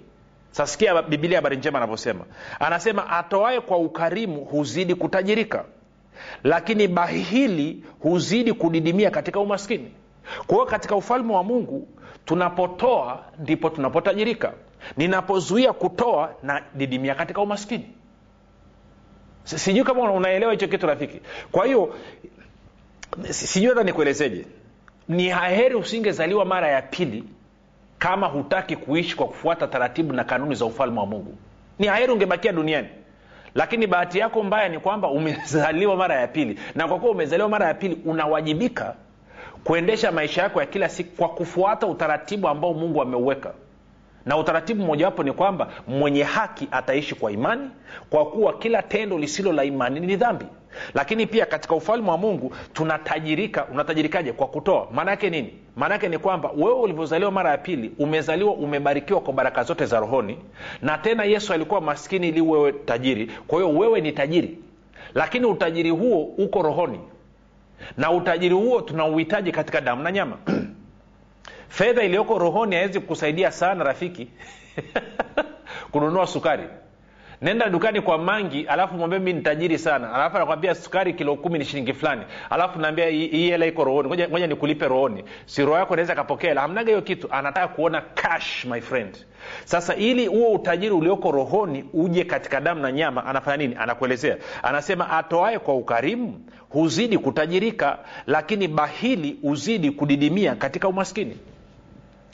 Sasikia 0.51 1.01
bibilia 1.01 1.37
habari 1.37 1.57
njema 1.57 1.77
anavyosema. 1.77 2.25
Anasema 2.59 3.09
atoae 3.09 3.61
kwa 3.61 3.77
ukarimu 3.77 4.45
huzidi 4.45 4.95
kutajirika 4.95 5.63
lakini 6.43 6.87
bahili 6.87 7.83
huzidi 7.99 8.53
kudidimia 8.53 9.11
katika 9.11 9.39
umaskini. 9.39 9.91
Kwa 10.47 10.55
hiyo 10.55 10.65
katika 10.65 10.95
ufalme 10.95 11.33
wa 11.33 11.43
mungu 11.43 11.87
tunapotoa 12.25 13.23
ndipo 13.39 13.69
tunapotajirika. 13.69 14.53
Ninapozuia 14.97 15.73
kutoa 15.73 16.33
na 16.43 16.61
didimia 16.75 17.15
katika 17.15 17.41
umaskini. 17.41 17.87
Sijui 19.43 19.83
kama 19.83 20.11
unaelewa 20.11 20.51
hicho 20.51 20.67
kitu 20.67 20.87
rafiki. 20.87 21.19
Kwa 21.51 21.65
hiyo 21.65 21.95
sijui 23.29 23.69
hata 23.69 23.83
nikuelezeje. 23.83 24.45
Ni 25.07 25.29
haheri 25.29 25.75
usingezaliwa 25.75 26.45
mara 26.45 26.67
ya 26.67 26.81
pili 26.81 27.23
kama 27.99 28.27
hutaki 28.27 28.75
kuishi 28.75 29.15
kwa 29.15 29.27
kufuata 29.27 29.67
taratibu 29.67 30.13
na 30.13 30.23
kanuni 30.23 30.55
za 30.55 30.65
ufalme 30.65 30.99
wa 30.99 31.05
mungu. 31.05 31.37
Ni 31.79 31.87
haheri 31.87 32.11
ungebakia 32.11 32.51
duniani 32.51 32.87
lakini 33.57 33.87
bahati 33.87 34.19
yako 34.19 34.43
mbaya 34.43 34.69
ni 34.69 34.79
kwamba 34.79 35.07
umezaliwa 35.09 35.95
mara 35.95 36.15
ya 36.21 36.27
pili. 36.27 36.59
Na 36.75 36.87
kwa 36.87 36.99
kuwa 36.99 37.11
umezaliwa 37.11 37.49
mara 37.49 37.67
ya 37.67 37.73
pili 37.73 37.97
unawajibika 38.05 38.95
kuendesha 39.63 40.11
maisha 40.11 40.41
yako 40.41 40.59
ya 40.59 40.65
kila 40.65 40.89
siku 40.89 41.15
kwa 41.15 41.29
kufuata 41.29 41.87
utaratibu 41.87 42.47
ambao 42.47 42.73
mungu 42.73 43.01
ameuweka. 43.01 43.53
Na 44.25 44.37
utaratibu 44.37 44.83
mmojawapo 44.83 45.23
ni 45.23 45.31
kwamba 45.31 45.67
mwenye 45.87 46.23
haki 46.23 46.67
ataishi 46.71 47.15
kwa 47.15 47.31
imani 47.31 47.69
kwa 48.09 48.25
kuwa 48.25 48.53
kila 48.57 48.81
tendo 48.83 49.17
lisilo 49.17 49.51
la 49.53 49.63
imani 49.63 49.99
ni 49.99 50.15
dhambi 50.15 50.45
lakini 50.93 51.25
pia 51.27 51.45
katika 51.45 51.75
ufalme 51.75 52.09
wa 52.11 52.17
mungu 52.17 52.55
tunatajirika 52.73 53.65
unatajirikaje? 53.65 54.31
Kwa 54.33 54.47
kutoa. 54.47 54.87
Maana 54.91 55.11
yake 55.11 55.29
nini? 55.29 55.53
Maana 55.75 55.95
yake 55.95 56.09
ni 56.09 56.17
kwamba 56.17 56.51
wewe 56.57 56.73
ulivyozaliwa 56.79 57.31
mara 57.31 57.51
ya 57.51 57.57
pili 57.57 57.91
umezaliwa 57.99 58.53
umebarikiwa 58.53 59.21
kwa 59.21 59.33
baraka 59.33 59.63
zote 59.63 59.85
za 59.85 59.99
rohoni 59.99 60.37
na 60.81 60.97
tena 60.97 61.23
yesu 61.23 61.53
alikuwa 61.53 61.81
maskini 61.81 62.29
ili 62.29 62.41
wewe 62.41 62.71
tajiri. 62.71 63.31
Kwa 63.47 63.59
hiyo 63.61 63.77
wewe 63.77 64.01
ni 64.01 64.11
tajiri. 64.11 64.57
Lakini 65.15 65.45
utajiri 65.45 65.89
huo 65.89 66.23
uko 66.23 66.61
rohoni. 66.61 66.99
Na 67.97 68.11
utajiri 68.11 68.55
huo 68.55 68.81
tunauhitaji 68.81 69.51
katika 69.51 69.81
damu 69.81 70.03
na 70.03 70.11
nyama. 70.11 70.37
Fedha 71.69 72.03
iliyoko 72.03 72.39
rohoni 72.39 72.75
hawezi 72.75 72.99
kukusaidia 72.99 73.51
sana 73.51 73.83
rafiki. 73.83 74.27
Kununua 75.91 76.27
sukari 76.27 76.63
nenda 77.41 77.69
dukani 77.69 78.01
kwa 78.01 78.17
mangi 78.17 78.65
alafu 78.67 78.95
mwambie 78.95 79.19
mi 79.19 79.33
ni 79.33 79.41
tajiri 79.41 79.77
sana. 79.77 80.13
Alafu 80.13 80.35
anakwambia 80.37 80.75
sukari 80.75 81.13
kilo 81.13 81.35
kumi 81.35 81.59
ni 81.59 81.65
shilingi 81.65 81.93
fulani. 81.93 82.21
Alafu 82.49 82.79
naambia 82.79 83.07
hii 83.07 83.49
hela 83.49 83.65
iko 83.65 83.83
rohoni. 83.83 84.09
Ngoja, 84.09 84.47
nikulipe 84.47 84.87
rohoni. 84.87 85.23
Si 85.45 85.65
roho 85.65 85.77
yako 85.79 85.93
inaweza 85.93 86.15
kapokea 86.15 86.49
hela 86.49 86.61
hamnaga 86.61 86.89
hiyo 86.89 87.01
kitu. 87.01 87.27
Anataka 87.31 87.67
kuona 87.67 88.01
cash 88.01 88.65
my 88.65 88.81
friend. 88.81 89.17
Sasa 89.65 89.95
ili 89.95 90.25
huo 90.27 90.51
utajiri 90.53 90.91
ulioko 90.91 91.31
rohoni 91.31 91.85
uje 91.93 92.23
katika 92.23 92.61
damu 92.61 92.81
na 92.81 92.91
nyama 92.91 93.25
anafanya 93.25 93.57
nini? 93.57 93.75
Anakuelezea. 93.79 94.37
Anasema 94.63 95.09
atoae 95.09 95.59
kwa 95.59 95.75
ukarimu 95.75 96.41
huzidi 96.69 97.17
kutajirika 97.17 97.97
lakini 98.27 98.67
bahili 98.67 99.37
huzidi 99.41 99.91
kudidimia 99.91 100.55
katika 100.55 100.87
umaskini 100.87 101.37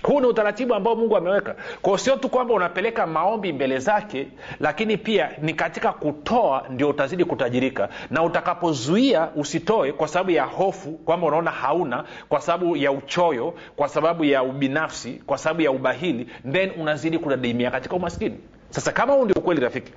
huu 0.03 0.19
ni 0.19 0.27
utaratibu 0.27 0.73
ambao 0.73 0.95
mungu 0.95 1.17
ameweka. 1.17 1.55
Kwao 1.81 1.97
sio 1.97 2.15
tu 2.15 2.29
kwamba 2.29 2.53
unapeleka 2.53 3.07
maombi 3.07 3.53
mbele 3.53 3.79
zake 3.79 4.27
lakini 4.59 4.97
pia 4.97 5.29
ni 5.41 5.53
katika 5.53 5.93
kutoa 5.93 6.63
ndio 6.69 6.89
utazidi 6.89 7.25
kutajirika. 7.25 7.89
Na 8.09 8.23
utakapozuia 8.23 9.29
usitoe 9.35 9.91
kwa 9.91 10.07
sababu 10.07 10.31
ya 10.31 10.43
hofu 10.43 10.91
kwamba 10.91 11.27
unaona 11.27 11.51
hauna 11.51 12.03
kwa 12.29 12.41
sababu 12.41 12.77
ya 12.77 12.91
uchoyo 12.91 13.53
kwa 13.75 13.87
sababu 13.89 14.23
ya 14.23 14.43
ubinafsi 14.43 15.11
kwa 15.25 15.37
sababu 15.37 15.61
ya 15.61 15.71
ubahili 15.71 16.27
then 16.51 16.71
unazidi 16.79 17.19
kudadimia 17.19 17.71
katika 17.71 17.95
umaskini. 17.95 18.37
Sasa 18.69 18.91
kama 18.91 19.13
huu 19.13 19.25
ndio 19.25 19.35
ukweli 19.39 19.61
rafiki 19.61 19.91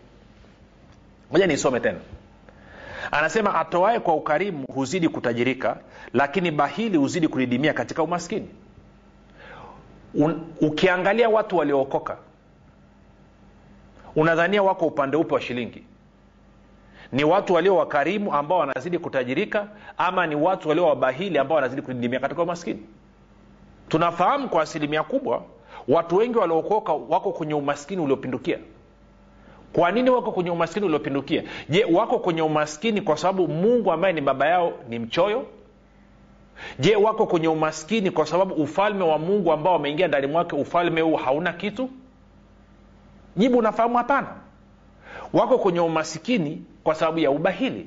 moja 1.32 1.46
niisome 1.46 1.80
tena. 1.80 1.98
Anasema 3.10 3.54
atoae 3.54 4.00
kwa 4.00 4.14
ukarimu 4.14 4.64
huzidi 4.74 5.08
kutajirika 5.08 5.76
lakini 6.12 6.50
bahili 6.50 6.96
huzidi 6.98 7.28
kudidimia 7.28 7.72
katika 7.72 8.02
umaskini 8.02 8.48
Un, 10.16 10.40
ukiangalia 10.60 11.28
watu 11.28 11.56
waliookoka 11.56 12.16
unadhania 14.16 14.62
wako 14.62 14.86
upande 14.86 15.16
upe 15.16 15.34
wa 15.34 15.40
shilingi? 15.40 15.82
Ni 17.12 17.24
watu 17.24 17.54
walio 17.54 17.76
wakarimu 17.76 18.34
ambao 18.34 18.58
wanazidi 18.58 18.98
kutajirika 18.98 19.68
ama 19.98 20.26
ni 20.26 20.34
watu 20.34 20.68
walio 20.68 20.86
wabahili 20.86 21.38
ambao 21.38 21.54
wanazidi 21.56 21.82
kudidimia 21.82 22.20
katika 22.20 22.42
umaskini? 22.42 22.82
Tunafahamu 23.88 24.48
kwa 24.48 24.62
asilimia 24.62 25.02
kubwa 25.02 25.42
watu 25.88 26.16
wengi 26.16 26.38
waliookoka 26.38 26.92
wako 26.92 27.32
kwenye 27.32 27.54
umaskini 27.54 28.02
uliopindukia. 28.02 28.58
Kwa 29.72 29.90
nini 29.92 30.10
wako 30.10 30.32
kwenye 30.32 30.50
umaskini 30.50 30.86
uliopindukia? 30.86 31.42
Je 31.68 31.84
wako 31.84 32.18
kwenye 32.18 32.42
umaskini 32.42 33.00
kwa 33.00 33.16
sababu 33.16 33.48
mungu 33.48 33.92
ambaye 33.92 34.14
ni 34.14 34.20
baba 34.20 34.46
yao 34.48 34.72
ni 34.88 34.98
mchoyo 34.98 35.46
je 36.78 36.96
wako 36.96 37.26
kwenye 37.26 37.48
umaskini 37.48 38.10
kwa 38.10 38.26
sababu 38.26 38.54
ufalme 38.54 39.04
wa 39.04 39.18
mungu 39.18 39.52
ambao 39.52 39.72
wameingia 39.72 40.08
ndani 40.08 40.26
mwake 40.26 40.56
ufalme 40.56 41.00
huu 41.00 41.16
hauna 41.16 41.52
kitu? 41.52 41.90
Jibu 43.36 43.58
unafahamu? 43.58 43.96
Hapana. 43.96 44.26
Wako 45.32 45.58
kwenye 45.58 45.80
umasikini 45.80 46.64
kwa 46.84 46.94
sababu 46.94 47.18
ya 47.18 47.30
ubahili. 47.30 47.86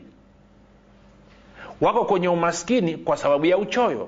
Wako 1.82 2.06
kwenye 2.06 2.28
umaskini 2.30 2.98
kwa 2.98 3.18
sababu 3.18 3.46
ya 3.46 3.58
uchoyo. 3.58 4.08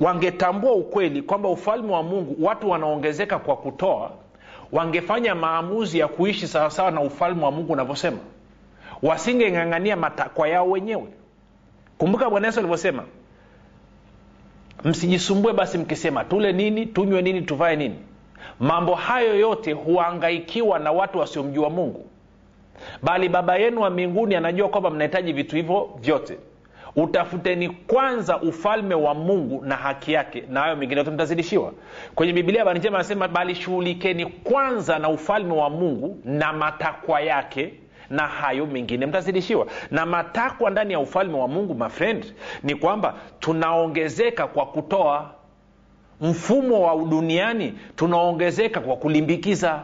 Wangetambua 0.00 0.72
ukweli 0.72 1.22
kwamba 1.22 1.48
ufalme 1.48 1.92
wa 1.92 2.02
mungu 2.02 2.44
watu 2.44 2.70
wanaongezeka 2.70 3.38
kwa 3.38 3.56
kutoa 3.56 4.10
wangefanya 4.72 5.34
maamuzi 5.34 5.98
ya 5.98 6.08
kuishi 6.08 6.48
sawasawa 6.48 6.90
na 6.90 7.00
ufalme 7.00 7.44
wa 7.44 7.50
mungu 7.50 7.72
unavyosema. 7.72 8.18
Wasingeng'ang'ania 9.02 9.96
matakwa 9.96 10.48
yao 10.48 10.70
wenyewe. 10.70 11.06
Kumbuka 11.98 12.30
bwana 12.30 12.46
yesu 12.46 12.58
alivyosema 12.58 13.04
msijisumbue 14.86 15.52
basi 15.52 15.78
mkisema 15.78 16.24
tule 16.24 16.52
nini 16.52 16.86
tunywe 16.86 17.22
nini 17.22 17.42
tuvae 17.42 17.76
nini. 17.76 17.96
Mambo 18.60 18.94
hayo 18.94 19.38
yote 19.38 19.72
huangaikiwa 19.72 20.78
na 20.78 20.92
watu 20.92 21.18
wasiomjua 21.18 21.70
mungu. 21.70 22.06
Bali 23.02 23.28
baba 23.28 23.56
yenu 23.56 23.80
wa 23.80 23.90
mbinguni 23.90 24.34
anajua 24.34 24.68
kwamba 24.68 24.90
mnahitaji 24.90 25.32
vitu 25.32 25.56
hivyo 25.56 25.90
vyote. 26.00 26.38
Utafuteni 26.96 27.68
kwanza 27.68 28.40
ufalme 28.40 28.94
wa 28.94 29.14
mungu 29.14 29.64
na 29.64 29.76
haki 29.76 30.12
yake 30.12 30.44
na 30.50 30.60
hayo 30.60 30.76
mengine 30.76 30.98
yote 31.00 31.10
mtazidishiwa. 31.10 31.72
Kwenye 32.14 32.32
bibilia 32.32 32.60
habari 32.60 32.78
njema 32.78 32.96
anasema 32.98 33.28
bali 33.28 33.54
shughulikeni 33.54 34.26
kwanza 34.26 34.98
na 34.98 35.08
ufalme 35.08 35.52
wa 35.54 35.70
mungu 35.70 36.18
na 36.24 36.52
matakwa 36.52 37.20
yake 37.20 37.72
na 38.10 38.26
hayo 38.26 38.66
mengine. 38.66 39.06
Mtazidishiwa. 39.06 39.66
Na 39.90 40.06
matakwa 40.06 40.70
ndani 40.70 40.92
ya 40.92 41.00
ufalme 41.00 41.38
wa 41.38 41.48
mungu 41.48 41.74
mafrend 41.74 42.34
ni 42.62 42.74
kwamba 42.74 43.14
tunaongezeka 43.40 44.46
kwa 44.46 44.66
kutoa 44.66 45.30
mfumo 46.20 46.80
wa 46.82 47.04
duniani 47.10 47.74
tunaongezeka 47.96 48.80
kwa 48.80 48.96
kulimbikiza. 48.96 49.80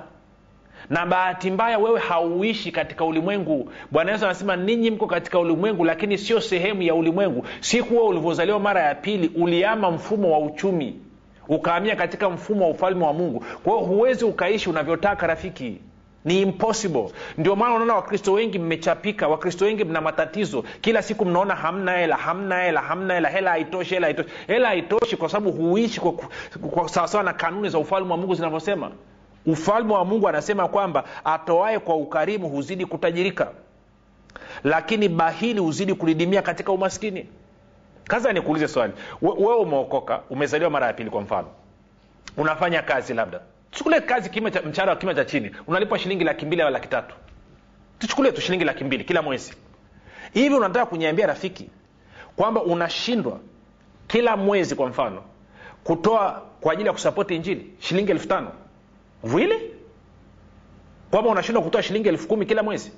Na 0.91 1.07
bahati 1.07 1.51
mbaya 1.51 1.79
wewe 1.79 2.01
hauishi 2.01 2.73
katika 2.73 3.05
ulimwengu. 3.05 3.73
Bwana 3.91 4.13
yesu 4.13 4.25
anasema 4.25 4.57
ninyi 4.57 4.91
mko 4.91 5.07
katika 5.07 5.39
ulimwengu 5.39 5.85
lakini 5.85 6.19
sio 6.19 6.41
sehemu 6.41 6.83
ya 6.83 6.95
ulimwengu. 6.95 7.47
Siku 7.61 7.95
wewe 7.95 8.07
ulivyozaliwa 8.09 8.59
mara 8.61 8.81
ya 8.83 8.95
pili 8.95 9.29
uliama 9.37 9.91
mfumo 9.91 10.33
wa 10.33 10.39
uchumi 10.39 11.01
ukaamia 11.49 11.97
katika 11.97 12.31
mfumo 12.31 12.65
wa 12.65 12.71
ufalme 12.71 13.05
wa 13.05 13.13
mungu. 13.13 13.45
Kwa 13.65 13.73
hiyo 13.73 13.87
huwezi 13.87 14.25
ukaishi 14.25 14.71
unavyotaka 14.71 15.27
rafiki 15.27 15.79
ni 16.25 16.41
impossible. 16.43 17.11
Ndio 17.39 17.57
maana 17.57 17.75
unaona 17.75 17.95
wakristo 17.95 18.33
wengi 18.33 18.59
mmechapika 18.59 19.29
wakristo 19.29 19.65
wengi 19.65 19.85
mna 19.85 20.01
matatizo. 20.01 20.65
Kila 20.81 21.03
siku 21.03 21.25
mnaona 21.25 21.55
hamna 21.55 21.93
hela 21.97 22.17
hamna 22.17 22.63
hela 22.63 22.81
hamna 22.81 23.15
hela 23.15 23.29
hela 23.29 23.51
haitoshi 23.51 23.95
hela 23.95 24.07
haitoshi. 24.07 24.29
Hela 24.47 24.69
haitoshi 24.69 25.17
kwa 25.17 25.29
sababu 25.29 25.53
huishi 25.53 26.01
kwa, 26.01 26.13
kwa 26.71 26.89
sawasawa 26.89 27.25
na 27.25 27.33
kanuni 27.33 27.69
za 27.69 27.79
ufalme 27.79 28.11
wa 28.11 28.17
mungu 28.17 28.35
zinavyosema. 28.35 28.91
Ufalme 29.47 29.93
wa 29.95 30.05
mungu 30.05 30.29
anasema 30.29 30.69
kwamba 30.69 31.05
atoae 31.25 31.79
kwa 31.79 31.97
ukarimu 31.97 32.49
huzidi 32.49 32.87
kutajirika. 32.87 33.51
Lakini 34.65 35.09
bahili 35.09 35.61
huzidi 35.61 35.95
kudidimia 35.95 36.43
katika 36.43 36.73
umaskini. 36.73 37.27
Kaza 38.05 38.33
nikuulize 38.33 38.69
swali. 38.69 38.93
Wewe 39.23 39.55
umeokoka 39.57 40.21
umezaliwa 40.31 40.71
mara 40.71 40.87
ya 40.87 40.93
pili 40.93 41.11
kwa 41.11 41.21
mfano. 41.21 41.49
Unafanya 42.37 42.83
kazi 42.83 43.15
labda 43.15 43.41
tuchukulie 43.73 44.01
kazi 44.01 44.31
kima 44.31 44.51
wa 44.87 44.97
kima 44.97 45.15
cha 45.15 45.25
chini. 45.25 45.51
Unalipwa 45.67 45.99
shilingi 45.99 46.25
laki 46.25 46.47
mbili 46.47 46.63
au 46.63 46.71
laki 46.71 46.89
tatu. 46.89 47.15
Tuchukulie 47.99 48.33
tu 48.33 48.41
shilingi 48.41 48.65
laki 48.65 48.85
mbili 48.85 49.05
kila 49.05 49.23
mwezi. 49.23 49.55
Hivi 50.35 50.55
unataka 50.55 50.87
kuniambia 50.87 51.27
rafiki 51.27 51.71
kwamba 52.37 52.63
unashindwa 52.63 53.41
kila 54.07 54.37
mwezi 54.37 54.75
kwa 54.75 54.89
mfano 54.89 55.23
kutoa 55.85 56.43
kwa 56.61 56.73
ajili 56.73 56.87
ya 56.87 56.93
kusapoti 56.93 57.37
injili 57.37 57.73
shilingi 57.79 58.11
elfu 58.11 58.29
tano? 58.29 58.53
Really? 59.35 59.71
Kwamba 61.11 61.31
unashindwa 61.31 61.63
kutoa 61.63 61.83
shilingi 61.83 62.09
elfu 62.09 62.29
kumi 62.29 62.47
kila 62.47 62.63
mwezi? 62.63 62.93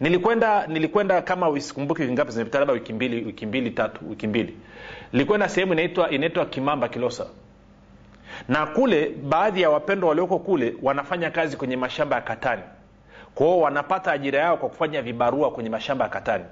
Nilikwenda 0.00 0.66
nilikwenda 0.66 1.22
kama 1.22 1.60
sikumbuki 1.60 2.02
ngapi 2.02 2.32
zimepita 2.32 2.58
labda 2.58 2.74
wiki 2.74 2.92
mbili 2.92 3.24
wiki 3.24 3.46
mbili 3.46 3.70
tatu 3.70 4.10
wiki 4.10 4.26
mbili. 4.26 4.56
Nilikwenda 5.12 5.48
sehemu 5.48 5.72
inaitwa 5.72 6.10
inaitwa 6.10 6.46
kimamba 6.46 6.88
kilosa 6.88 7.26
na 8.48 8.66
kule 8.66 9.08
baadhi 9.22 9.62
ya 9.62 9.70
wapendwa 9.70 10.08
walioko 10.08 10.38
kule 10.38 10.74
wanafanya 10.82 11.30
kazi 11.30 11.56
kwenye 11.56 11.76
mashamba 11.76 12.16
ya 12.16 12.22
katani. 12.22 12.62
Kwao 13.34 13.60
wanapata 13.60 14.12
ajira 14.12 14.38
yao 14.40 14.56
kwa 14.56 14.68
kufanya 14.68 15.02
vibarua 15.02 15.50
kwenye 15.50 15.70
mashamba 15.70 16.04
ya 16.04 16.10
katani. 16.10 16.44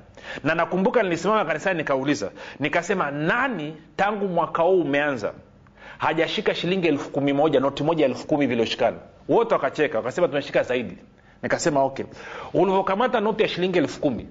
Na 0.44 0.54
nakumbuka 0.54 1.02
nilisimama 1.02 1.44
kanisani 1.44 1.78
nikauliza 1.78 2.30
nikasema 2.60 3.10
nani 3.10 3.76
tangu 3.96 4.28
mwaka 4.28 4.62
huu 4.62 4.80
umeanza 4.80 5.32
hajashika 5.98 6.54
shilingi 6.54 6.88
elfu 6.88 7.10
kumi 7.10 7.32
moja 7.32 7.60
noti 7.60 7.82
moja 7.82 8.04
elfu 8.04 8.26
kumi 8.26 8.46
vilioshikana 8.46 8.96
wote 9.28 9.54
wakacheka 9.54 9.98
wakasema 9.98 10.28
tumeshika 10.28 10.62
zaidi. 10.62 10.98
Nikasema 11.42 11.82
okay. 11.84 12.04
Ulivyokamata 12.54 13.20
noti 13.20 13.42
ya 13.42 13.48
shilingi 13.48 13.78
elfu 13.78 14.00
kumi 14.00 14.26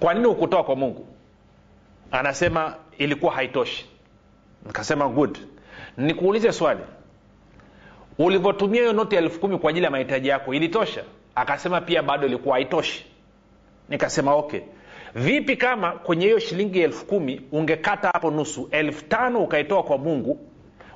kwa 0.00 0.14
nini 0.14 0.26
ukutoa 0.26 0.64
kwa 0.64 0.76
mungu? 0.76 1.06
Anasema 2.10 2.74
ilikuwa 2.98 3.32
haitoshi. 3.32 3.86
Nikasema 4.66 5.08
good 5.08 5.38
nikuulize 5.98 6.52
swali. 6.52 6.80
Ulivyotumia 8.18 8.80
hiyo 8.80 8.92
noti 8.92 9.14
ya 9.14 9.20
elfu 9.22 9.40
kumi 9.40 9.58
kwa 9.58 9.70
ajili 9.70 9.84
ya 9.84 9.90
mahitaji 9.90 10.28
yako 10.28 10.54
ilitosha? 10.54 11.04
Akasema 11.34 11.80
pia 11.80 12.02
bado 12.02 12.26
ilikuwa 12.26 12.54
haitoshi. 12.54 13.06
Nikasema 13.88 14.34
okay. 14.34 14.60
Vipi 15.14 15.56
kama 15.56 15.92
kwenye 15.92 16.24
hiyo 16.26 16.38
shilingi 16.38 16.80
elfu 16.80 17.06
kumi 17.06 17.40
ungekata 17.52 18.08
hapo 18.12 18.30
nusu 18.30 18.68
elfu 18.70 19.04
tano 19.04 19.42
ukaitoa 19.44 19.82
kwa 19.82 19.98
mungu 19.98 20.38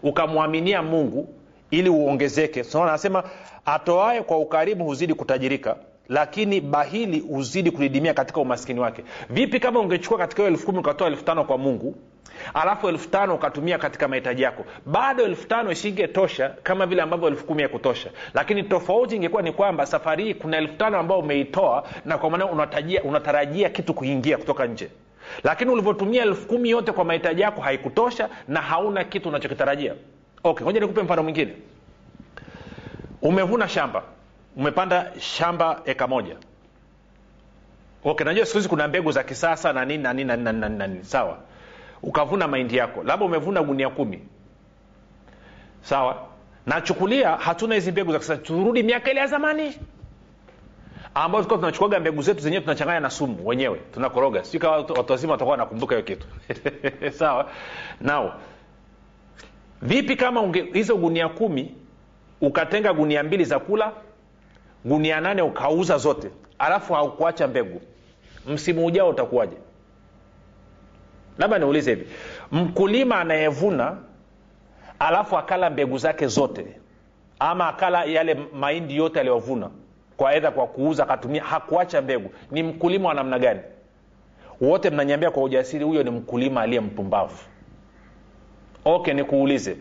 ukamwaminia 0.02 0.82
mungu 0.82 1.28
ili 1.70 1.88
uongezeke? 1.88 2.64
So, 2.64 2.82
anasema 2.82 3.24
atoae 3.64 4.22
kwa 4.22 4.38
ukarimu 4.38 4.84
huzidi 4.84 5.14
kutajirika 5.14 5.76
lakini 6.08 6.60
bahili 6.60 7.20
huzidi 7.20 7.70
kudidimia 7.70 8.14
katika 8.14 8.40
umaskini 8.40 8.80
wake. 8.80 9.04
Vipi 9.30 9.60
kama 9.60 9.80
ungechukua 9.80 10.18
katika 10.18 10.42
hiyo 10.42 10.52
elfu 10.54 10.66
kumi 10.66 10.78
ukatoa 10.78 11.06
elfu 11.08 11.24
tano 11.24 11.44
kwa 11.44 11.58
mungu 11.58 11.94
alafu 12.54 12.88
elfu 12.88 13.08
tano 13.08 13.34
ukatumia 13.34 13.78
katika 13.78 14.08
mahitaji 14.08 14.42
yako. 14.42 14.64
Bado 14.86 15.24
elfu 15.24 15.46
tano 15.48 15.70
isingetosha 15.72 16.48
kama 16.62 16.86
vile 16.86 17.02
ambavyo 17.02 17.28
elfu 17.28 17.44
kumi 17.44 17.62
yakutosha 17.62 18.10
lakini 18.34 18.62
tofauti 18.62 19.16
ingekuwa 19.16 19.42
ni 19.42 19.52
kwamba 19.52 19.86
safari 19.86 20.24
hii 20.24 20.34
kuna 20.34 20.56
elfu 20.56 20.74
tano 20.76 20.98
ambao 20.98 21.18
umeitoa 21.18 21.84
na 22.04 22.18
kwa 22.18 22.30
maana 22.30 22.46
unatarajia, 23.04 23.70
kitu 23.70 23.94
kuingia 23.94 24.38
kutoka 24.38 24.66
nje. 24.66 24.88
Lakini 25.44 25.70
ulivyotumia 25.70 26.22
elfu 26.22 26.46
kumi 26.46 26.70
yote 26.70 26.92
kwa 26.92 27.04
mahitaji 27.04 27.40
yako 27.40 27.60
haikutosha 27.60 28.28
na 28.48 28.60
hauna 28.60 29.04
kitu 29.04 29.28
unachokitarajia. 29.28 29.94
Okay 30.44 30.64
ngoja 30.64 30.80
nikupe 30.80 31.02
mfano 31.02 31.22
mwingine. 31.22 31.52
Umevuna 33.22 33.68
shamba. 33.68 34.02
Umepanda 34.56 35.12
shamba 35.18 35.82
eka 35.84 36.06
moja. 36.06 36.36
Okay 38.04 38.24
najua 38.26 38.46
siku 38.46 38.58
hizi 38.58 38.68
kuna 38.68 38.88
mbegu 38.88 39.12
za 39.12 39.22
kisasa 39.22 39.72
na 39.72 39.84
nini 39.84 40.02
na 40.02 40.12
nini 40.12 40.28
na 40.28 40.36
nini, 40.36 40.76
na 40.78 40.86
nini. 40.86 41.04
sawa 41.04 41.38
ukavuna 42.02 42.48
mahindi 42.48 42.76
yako 42.76 43.02
labda 43.02 43.26
umevuna 43.26 43.62
gunia 43.62 43.90
kumi. 43.90 44.22
Sawa? 45.82 46.26
Nachukulia 46.66 47.30
hatuna 47.36 47.74
hizi 47.74 47.92
mbegu 47.92 48.12
za 48.12 48.18
kisasa. 48.18 48.42
Turudi 48.42 48.82
miaka 48.82 49.10
ile 49.10 49.20
ya 49.20 49.26
zamani. 49.26 49.78
Ambayo 51.14 51.44
tulikuwa 51.44 51.58
tunachukuaga 51.58 52.00
mbegu 52.00 52.22
zetu 52.22 52.40
zenyewe 52.40 52.62
tunachanganya 52.62 53.00
na 53.00 53.10
sumu 53.10 53.46
wenyewe. 53.48 53.80
Tunakoroga. 53.94 54.44
Sijui 54.44 54.60
kama 54.60 54.76
watu 54.76 55.12
wazima 55.12 55.32
watakuwa 55.32 55.52
wanakumbuka 55.52 55.94
hiyo 55.94 56.06
kitu. 56.06 56.26
Sawa? 57.18 57.50
Nao 58.00 58.34
vipi 59.82 60.16
kama 60.16 60.40
unge, 60.40 60.62
hizo 60.72 60.96
gunia 60.96 61.28
kumi 61.28 61.74
ukatenga 62.40 62.92
gunia 62.92 63.22
mbili 63.22 63.44
za 63.44 63.58
kula 63.58 63.92
gunia 64.84 65.20
nane 65.20 65.42
ukauza 65.42 65.98
zote 65.98 66.30
alafu 66.58 66.94
haukuacha 66.94 67.48
mbegu? 67.48 67.80
Msimu 68.46 68.86
ujao 68.86 69.08
utakuwaje 69.08 69.56
labda 71.38 71.58
niulize 71.58 71.94
hivi. 71.94 72.06
Mkulima 72.52 73.20
anayevuna 73.20 73.96
alafu 74.98 75.38
akala 75.38 75.70
mbegu 75.70 75.98
zake 75.98 76.26
zote 76.26 76.66
ama 77.38 77.68
akala 77.68 78.04
yale 78.04 78.34
mahindi 78.54 78.96
yote 78.96 79.20
aliyovuna 79.20 79.70
kwa 80.16 80.34
edha 80.34 80.50
kwa 80.50 80.66
kuuza 80.66 81.02
akatumia 81.02 81.44
hakuacha 81.44 82.02
mbegu 82.02 82.30
ni 82.50 82.62
mkulima 82.62 83.08
wa 83.08 83.14
namna 83.14 83.38
gani? 83.38 83.60
Wote 84.60 84.90
mnanyambia 84.90 85.30
kwa 85.30 85.42
ujasiri 85.42 85.84
huyo 85.84 86.02
ni 86.02 86.10
mkulima 86.10 86.62
aliye 86.62 86.80
mpumbavu. 86.80 87.36
Okay 88.84 89.14
nikuulize. 89.14 89.76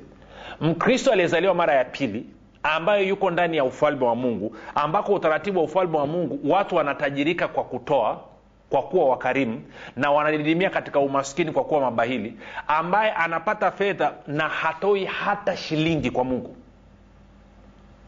Mkristo 0.61 1.11
aliyezaliwa 1.11 1.53
mara 1.53 1.73
ya 1.73 1.85
pili 1.85 2.25
ambayo 2.63 3.03
yuko 3.07 3.31
ndani 3.31 3.57
ya 3.57 3.63
ufalme 3.63 4.05
wa 4.05 4.15
mungu 4.15 4.55
ambako 4.75 5.13
utaratibu 5.13 5.59
wa 5.59 5.65
ufalme 5.65 5.97
wa 5.97 6.07
mungu 6.07 6.39
watu 6.51 6.75
wanatajirika 6.75 7.47
kwa 7.47 7.63
kutoa 7.63 8.21
kwa 8.71 8.81
kuwa 8.83 9.05
wakarimu 9.09 9.61
na 9.95 10.11
wanadidimia 10.11 10.69
katika 10.69 10.99
umaskini 10.99 11.51
kwa 11.51 11.63
kuwa 11.63 11.81
mabahili 11.81 12.37
ambaye 12.67 13.11
anapata 13.11 13.71
fedha 13.71 14.13
na 14.27 14.49
hatoi 14.49 15.05
hata 15.05 15.57
shilingi 15.57 16.11
kwa 16.11 16.23
mungu 16.23 16.55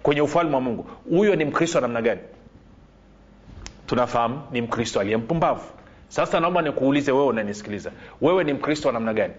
kwenye 0.03 0.21
ufalme 0.21 0.55
wa 0.55 0.61
mungu. 0.61 0.85
Huyo 1.09 1.35
ni 1.35 1.45
mkristo 1.45 1.81
namna 1.81 2.01
gani? 2.01 2.21
Tunafahamu 3.87 4.41
ni 4.51 4.61
mkristo 4.61 4.99
aliye 4.99 5.17
mpumbavu. 5.17 5.63
Sasa 6.07 6.39
naomba 6.39 6.61
nikuulize 6.61 7.11
wewe 7.11 7.25
unanisikiliza. 7.25 7.91
Wewe 8.21 8.43
ni 8.43 8.53
mkristo 8.53 8.87
wa 8.87 8.93
namna 8.93 9.13
gani? 9.13 9.33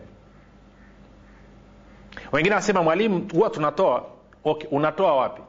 Wengine 2.32 2.54
wanasema 2.54 2.82
mwalimu 2.82 3.28
huwa 3.32 3.50
tunatoa. 3.50 4.04
Okay, 4.44 4.68
unatoa 4.70 5.16
wapi? 5.16 5.42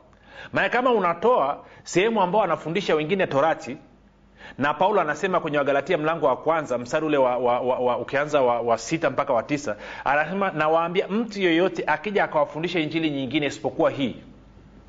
Maana 0.53 0.69
kama 0.69 0.91
unatoa 0.91 1.65
sehemu 1.83 2.21
ambao 2.21 2.43
anafundisha 2.43 2.95
wengine 2.95 3.27
torati 3.27 3.77
na 4.57 4.73
paulo 4.73 5.01
anasema 5.01 5.39
kwenye 5.39 5.57
wagalatia 5.57 5.97
mlango 5.97 6.25
wa 6.25 6.37
kwanza 6.37 6.77
mstari 6.77 7.05
ule 7.05 7.17
wa, 7.17 7.37
wa, 7.37 7.59
wa, 7.59 7.79
wa, 7.79 7.97
ukianza 7.97 8.41
wa, 8.41 8.61
wa 8.61 8.77
sita 8.77 9.09
mpaka 9.09 9.33
wa 9.33 9.43
tisa 9.43 9.75
anasema 10.05 10.51
nawaambia 10.51 11.07
mtu 11.07 11.41
yeyote 11.41 11.83
akija 11.87 12.23
akawafundisha 12.23 12.79
injili 12.79 13.09
nyingine 13.11 13.45
isipokuwa 13.47 13.91
hii 13.91 14.15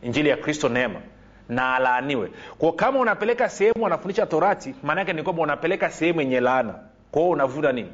injili 0.03 0.29
ya 0.29 0.37
kristo 0.37 0.69
neema 0.69 1.01
na 1.49 1.75
alaaniwe. 1.75 2.31
Kwa 2.59 2.73
kama 2.73 3.01
unapeleka 3.01 3.49
sehemu 3.49 3.85
wanafundisha 3.85 4.27
torati 4.27 4.75
maana 4.83 5.01
yake 5.01 5.12
ni 5.12 5.23
kwamba 5.23 5.42
unapeleka 5.42 5.90
sehemu 5.90 6.21
yenye 6.21 6.40
laana. 6.40 6.75
Kwao 7.11 7.31
unavuna 7.31 7.73
nini? 7.73 7.92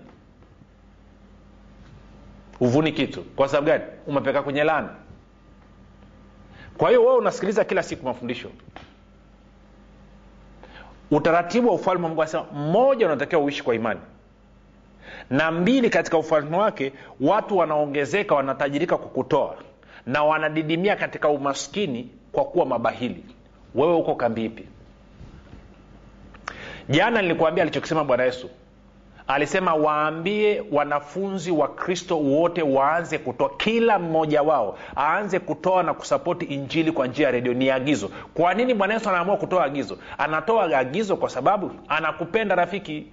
Uvuni 2.60 2.92
kitu. 2.92 3.22
Kwa 3.22 3.48
sababu 3.48 3.66
gani? 3.66 3.84
Umepeleka 4.06 4.42
kwenye 4.42 4.64
laana. 4.64 4.88
Kwa 6.76 6.88
hiyo 6.88 7.04
wewe 7.04 7.16
unasikiliza 7.16 7.64
kila 7.64 7.82
siku 7.82 8.04
mafundisho 8.06 8.48
utaratibu 11.12 11.68
wa 11.68 11.74
ufalme 11.74 12.02
wa 12.02 12.08
mungu 12.08 12.22
anasema 12.22 12.44
mmoja 12.54 13.06
unatakiwa 13.06 13.42
uishi 13.42 13.62
kwa 13.62 13.74
imani. 13.74 14.00
Na 15.30 15.50
mbili 15.50 15.90
katika 15.90 16.18
ufalme 16.18 16.56
wake 16.56 16.92
watu 17.20 17.56
wanaongezeka 17.56 18.34
wanatajirika 18.34 18.96
kwa 18.96 19.08
kutoa 19.08 19.56
na 20.06 20.24
wanadidimia 20.24 20.96
katika 20.96 21.28
umaskini 21.28 22.10
kwa 22.32 22.44
kuwa 22.44 22.66
mabahili. 22.66 23.24
Wewe 23.74 23.94
uko 23.94 24.14
kambi 24.14 24.44
ipi? 24.44 24.66
Jana 26.88 27.22
nilikuambia 27.22 27.62
alichokisema 27.62 28.04
bwana 28.04 28.24
yesu 28.24 28.50
alisema 29.34 29.74
waambie 29.74 30.62
wanafunzi 30.72 31.50
wa 31.50 31.68
kristo 31.68 32.18
wote 32.18 32.62
waanze 32.62 33.18
kutoa 33.18 33.50
kila 33.56 33.98
mmoja 33.98 34.42
wao 34.42 34.78
aanze 34.96 35.38
kutoa 35.38 35.82
na 35.82 35.94
kusapoti 35.94 36.44
injili 36.44 36.92
kwa 36.92 37.06
njia 37.06 37.26
ya 37.26 37.32
redio. 37.32 37.54
Ni 37.54 37.70
agizo. 37.70 38.10
Kwa 38.34 38.54
nini 38.54 38.74
bwana 38.74 38.94
yesu 38.94 39.08
anaamua 39.08 39.36
kutoa 39.36 39.64
agizo? 39.64 39.98
Anatoa 40.18 40.78
agizo 40.78 41.16
kwa 41.16 41.30
sababu 41.30 41.70
anakupenda 41.88 42.54
rafiki 42.54 43.06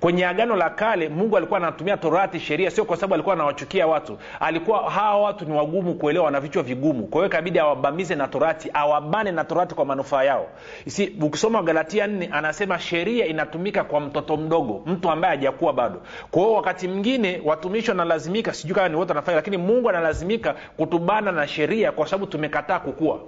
kwenye 0.00 0.26
agano 0.26 0.56
la 0.56 0.70
kale 0.70 1.08
mungu 1.08 1.36
alikuwa 1.36 1.58
anatumia 1.58 1.96
torati 1.96 2.40
sheria 2.40 2.70
sio 2.70 2.84
kwa 2.84 2.96
sababu 2.96 3.14
alikuwa 3.14 3.34
anawachukia 3.34 3.86
watu. 3.86 4.18
Alikuwa 4.40 4.90
hawa 4.90 5.20
watu 5.22 5.44
ni 5.44 5.52
wagumu 5.56 5.94
kuelewa 5.94 6.24
wana 6.24 6.40
vichwa 6.40 6.62
vigumu. 6.62 7.06
Kwa 7.06 7.18
hiyo 7.20 7.26
ikabidi 7.26 7.58
awabamize 7.58 8.14
na 8.14 8.28
torati 8.28 8.70
awabane 8.74 9.32
na 9.32 9.44
torati 9.44 9.74
kwa 9.74 9.84
manufaa 9.84 10.22
yao. 10.24 10.46
Si 10.86 11.12
ukisoma 11.22 11.62
galatia 11.62 12.06
nne 12.06 12.28
anasema 12.32 12.78
sheria 12.78 13.26
inatumika 13.26 13.84
kwa 13.84 14.00
mtoto 14.00 14.36
mdogo 14.36 14.82
mtu 14.86 15.10
ambaye 15.10 15.36
hajakuwa 15.36 15.72
bado. 15.72 16.02
Kwa 16.30 16.42
hiyo 16.42 16.54
wakati 16.54 16.88
mwingine 16.88 17.42
watumishi 17.44 17.90
wanalazimika 17.90 18.52
sijui 18.54 18.74
kama 18.74 18.88
ni 18.88 18.96
wote 18.96 19.08
wanafanya 19.10 19.36
lakini 19.36 19.56
mungu 19.56 19.88
analazimika 19.88 20.54
kutubana 20.76 21.32
na 21.32 21.48
sheria 21.48 21.92
kwa 21.92 22.06
sababu 22.06 22.26
tumekataa 22.26 22.78
kukua. 22.78 23.20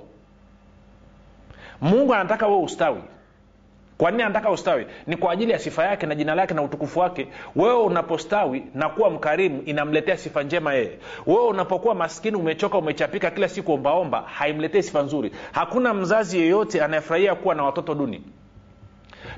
Mungu 1.80 2.14
anataka 2.14 2.46
wewe 2.46 2.62
ustawi 2.62 3.00
kwa 3.98 4.10
nini 4.10 4.22
anataka 4.22 4.50
ustawi? 4.50 4.86
Ni 5.06 5.16
kwa 5.16 5.32
ajili 5.32 5.52
ya 5.52 5.58
sifa 5.58 5.84
yake 5.84 6.06
na 6.06 6.14
jina 6.14 6.34
lake 6.34 6.54
na 6.54 6.62
utukufu 6.62 6.98
wake. 7.00 7.28
Wewe 7.56 7.74
unapostawi 7.82 8.64
na 8.74 8.88
kuwa 8.88 9.10
mkarimu 9.10 9.62
inamletea 9.62 10.16
sifa 10.16 10.42
njema 10.42 10.74
yeye. 10.74 10.98
Wewe 11.26 11.46
unapokuwa 11.46 11.94
maskini 11.94 12.36
umechoka 12.36 12.78
umechapika 12.78 13.30
kila 13.30 13.48
siku 13.48 13.72
ombaomba 13.72 14.20
haimletei 14.22 14.82
sifa 14.82 15.02
nzuri. 15.02 15.32
Hakuna 15.52 15.94
mzazi 15.94 16.38
yeyote 16.38 16.82
anayefurahia 16.84 17.34
kuwa 17.34 17.54
na 17.54 17.62
watoto 17.64 17.94
duni. 17.94 18.22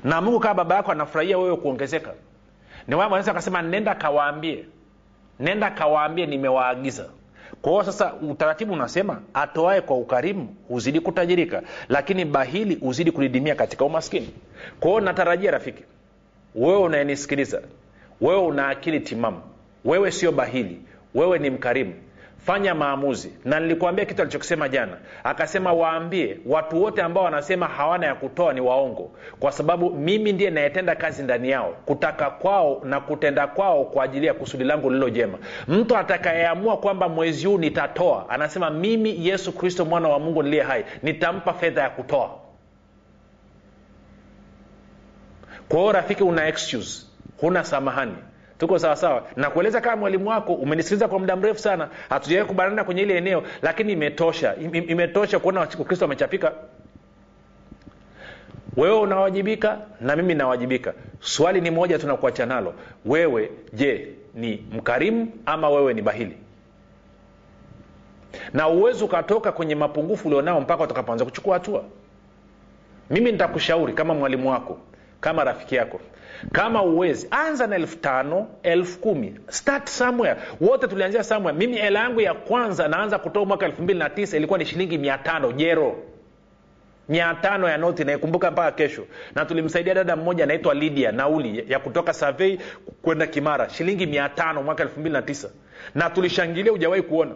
Na 0.03 0.21
mungu 0.21 0.39
kama 0.39 0.53
baba 0.53 0.75
yako 0.75 0.91
anafurahia 0.91 1.37
wewe 1.37 1.55
kuongezeka. 1.55 2.13
Niwanaweza 2.87 3.31
akasema 3.31 3.61
nenda 3.61 3.95
kawaambie. 3.95 4.65
Nenda 5.39 5.71
kawaambie 5.71 6.25
nimewaagiza 6.25 7.05
kwa 7.61 7.71
hiyo 7.71 7.83
sasa 7.83 8.13
utaratibu 8.13 8.73
unasema 8.73 9.21
atoae 9.33 9.81
kwa 9.81 9.97
ukarimu 9.97 10.55
huzidi 10.67 10.99
kutajirika 10.99 11.61
lakini 11.89 12.25
bahili 12.25 12.75
huzidi 12.75 13.11
kudidimia 13.11 13.55
katika 13.55 13.85
umaskini. 13.85 14.29
Kwa 14.79 14.89
hiyo 14.89 15.01
natarajia 15.01 15.51
rafiki 15.51 15.83
wewe 16.55 16.77
unayenisikiliza 16.79 17.61
wewe 18.21 18.41
una 18.41 18.67
akili 18.67 18.99
timamu 18.99 19.41
wewe 19.85 20.11
sio 20.11 20.31
bahili 20.31 20.81
wewe 21.15 21.39
ni 21.39 21.49
mkarimu 21.49 21.93
fanya 22.45 22.75
maamuzi. 22.75 23.33
Na 23.45 23.59
nilikuambia 23.59 24.05
kitu 24.05 24.21
alichokisema 24.21 24.69
jana. 24.69 24.97
Akasema 25.23 25.73
waambie 25.73 26.37
watu 26.45 26.83
wote 26.83 27.01
ambao 27.01 27.23
wanasema 27.23 27.67
hawana 27.67 28.05
ya 28.05 28.15
kutoa 28.15 28.53
ni 28.53 28.61
waongo. 28.61 29.11
Kwa 29.39 29.51
sababu 29.51 29.89
mimi 29.89 30.33
ndiye 30.33 30.49
nayetenda 30.49 30.95
kazi 30.95 31.23
ndani 31.23 31.49
yao. 31.49 31.75
Kutaka 31.85 32.29
kwao 32.29 32.81
na 32.83 32.99
kutenda 32.99 33.47
kwao 33.47 33.85
kwa 33.85 34.03
ajili 34.03 34.25
ya 34.27 34.33
kusudi 34.33 34.63
langu 34.63 34.89
lililo 34.89 35.09
jema. 35.09 35.37
Mtu 35.67 35.97
atakayeamua 35.97 36.77
kwamba 36.77 37.09
mwezi 37.09 37.47
huu 37.47 37.57
nitatoa 37.57 38.29
anasema 38.29 38.69
mimi 38.69 39.27
yesu 39.27 39.51
kristo 39.51 39.85
mwana 39.85 40.09
wa 40.09 40.19
mungu 40.19 40.43
niliye 40.43 40.63
hai 40.63 40.85
nitampa 41.03 41.53
fedha 41.53 41.81
ya 41.81 41.89
kutoa. 41.89 42.29
Kwa 45.69 45.79
hiyo 45.79 45.91
rafiki 45.91 46.23
una 46.23 46.47
excuse. 46.47 47.05
Huna 47.41 47.63
samahani 47.63 48.15
tuko 48.59 48.79
sawasawa 48.79 49.23
nakueleza 49.35 49.81
kama 49.81 49.95
mwalimu 49.95 50.29
wako 50.29 50.53
umenisikiliza 50.53 51.07
kwa 51.07 51.19
muda 51.19 51.35
mrefu 51.35 51.59
sana. 51.59 51.89
Hatujawai 52.09 52.47
kubanana 52.47 52.83
kwenye 52.83 53.01
ile 53.01 53.17
eneo 53.17 53.43
lakini 53.61 53.93
imetosha. 53.93 54.55
Imetosha 54.87 55.39
kuona 55.39 55.59
wakristo 55.59 56.05
amechapika 56.05 56.51
wewe 58.77 58.99
unawajibika 58.99 59.77
na 60.01 60.15
mimi 60.15 60.35
nawajibika. 60.35 60.93
Swali 61.19 61.61
ni 61.61 61.71
moja 61.71 61.99
tunakuacha 61.99 62.45
nalo. 62.45 62.73
Wewe 63.05 63.51
je 63.73 64.07
ni 64.35 64.65
mkarimu 64.71 65.31
ama 65.45 65.69
wewe 65.69 65.93
ni 65.93 66.01
bahili? 66.01 66.37
Na 68.53 68.67
uwezi 68.67 69.03
ukatoka 69.03 69.51
kwenye 69.51 69.75
mapungufu 69.75 70.27
ulionao 70.27 70.61
mpaka 70.61 70.83
utakapoanza 70.83 71.25
kuchukua 71.25 71.53
hatua. 71.53 71.83
Mimi 73.09 73.31
nitakushauri 73.31 73.93
kama 73.93 74.13
mwalimu 74.13 74.49
wako 74.51 74.77
kama 75.21 75.43
rafiki 75.43 75.75
yako 75.75 75.99
kama 76.51 76.83
uwezi 76.83 77.27
anza 77.31 77.67
na 77.67 77.75
elfu 77.75 77.97
tano 77.97 78.47
elfu 78.63 78.99
kumi. 78.99 79.39
Start 79.47 79.89
somewhere. 79.89 80.35
Wote 80.61 80.87
tulianzia 80.87 81.23
somewhere. 81.23 81.57
Mimi 81.57 81.77
hela 81.77 81.99
yangu 81.99 82.21
ya 82.21 82.33
kwanza 82.33 82.87
naanza 82.87 83.19
kutoa 83.19 83.45
mwaka 83.45 83.65
elfu 83.65 83.81
mbili 83.81 83.99
na 83.99 84.09
tisa 84.09 84.37
ilikuwa 84.37 84.59
ni 84.59 84.65
shilingi 84.65 84.97
mia 84.97 85.17
tano 85.17 85.51
jero 85.51 85.95
mia 87.09 87.33
tano 87.33 87.69
ya 87.69 87.77
noti 87.77 88.03
naikumbuka 88.03 88.51
mpaka 88.51 88.71
kesho. 88.71 89.05
Na 89.35 89.45
tulimsaidia 89.45 89.93
dada 89.93 90.15
mmoja 90.15 90.43
anaitwa 90.43 90.73
lydia 90.73 91.11
nauli 91.11 91.63
ya 91.71 91.79
kutoka 91.79 92.13
savei 92.13 92.59
kwenda 93.01 93.27
kimara 93.27 93.69
shilingi 93.69 94.05
mia 94.05 94.29
tano 94.29 94.63
mwaka 94.63 94.83
elfu 94.83 94.99
mbili 94.99 95.13
na 95.13 95.21
tisa. 95.21 95.49
Na 95.95 96.09
tulishangilia 96.09 96.71
hujawahi 96.71 97.01
kuona 97.01 97.31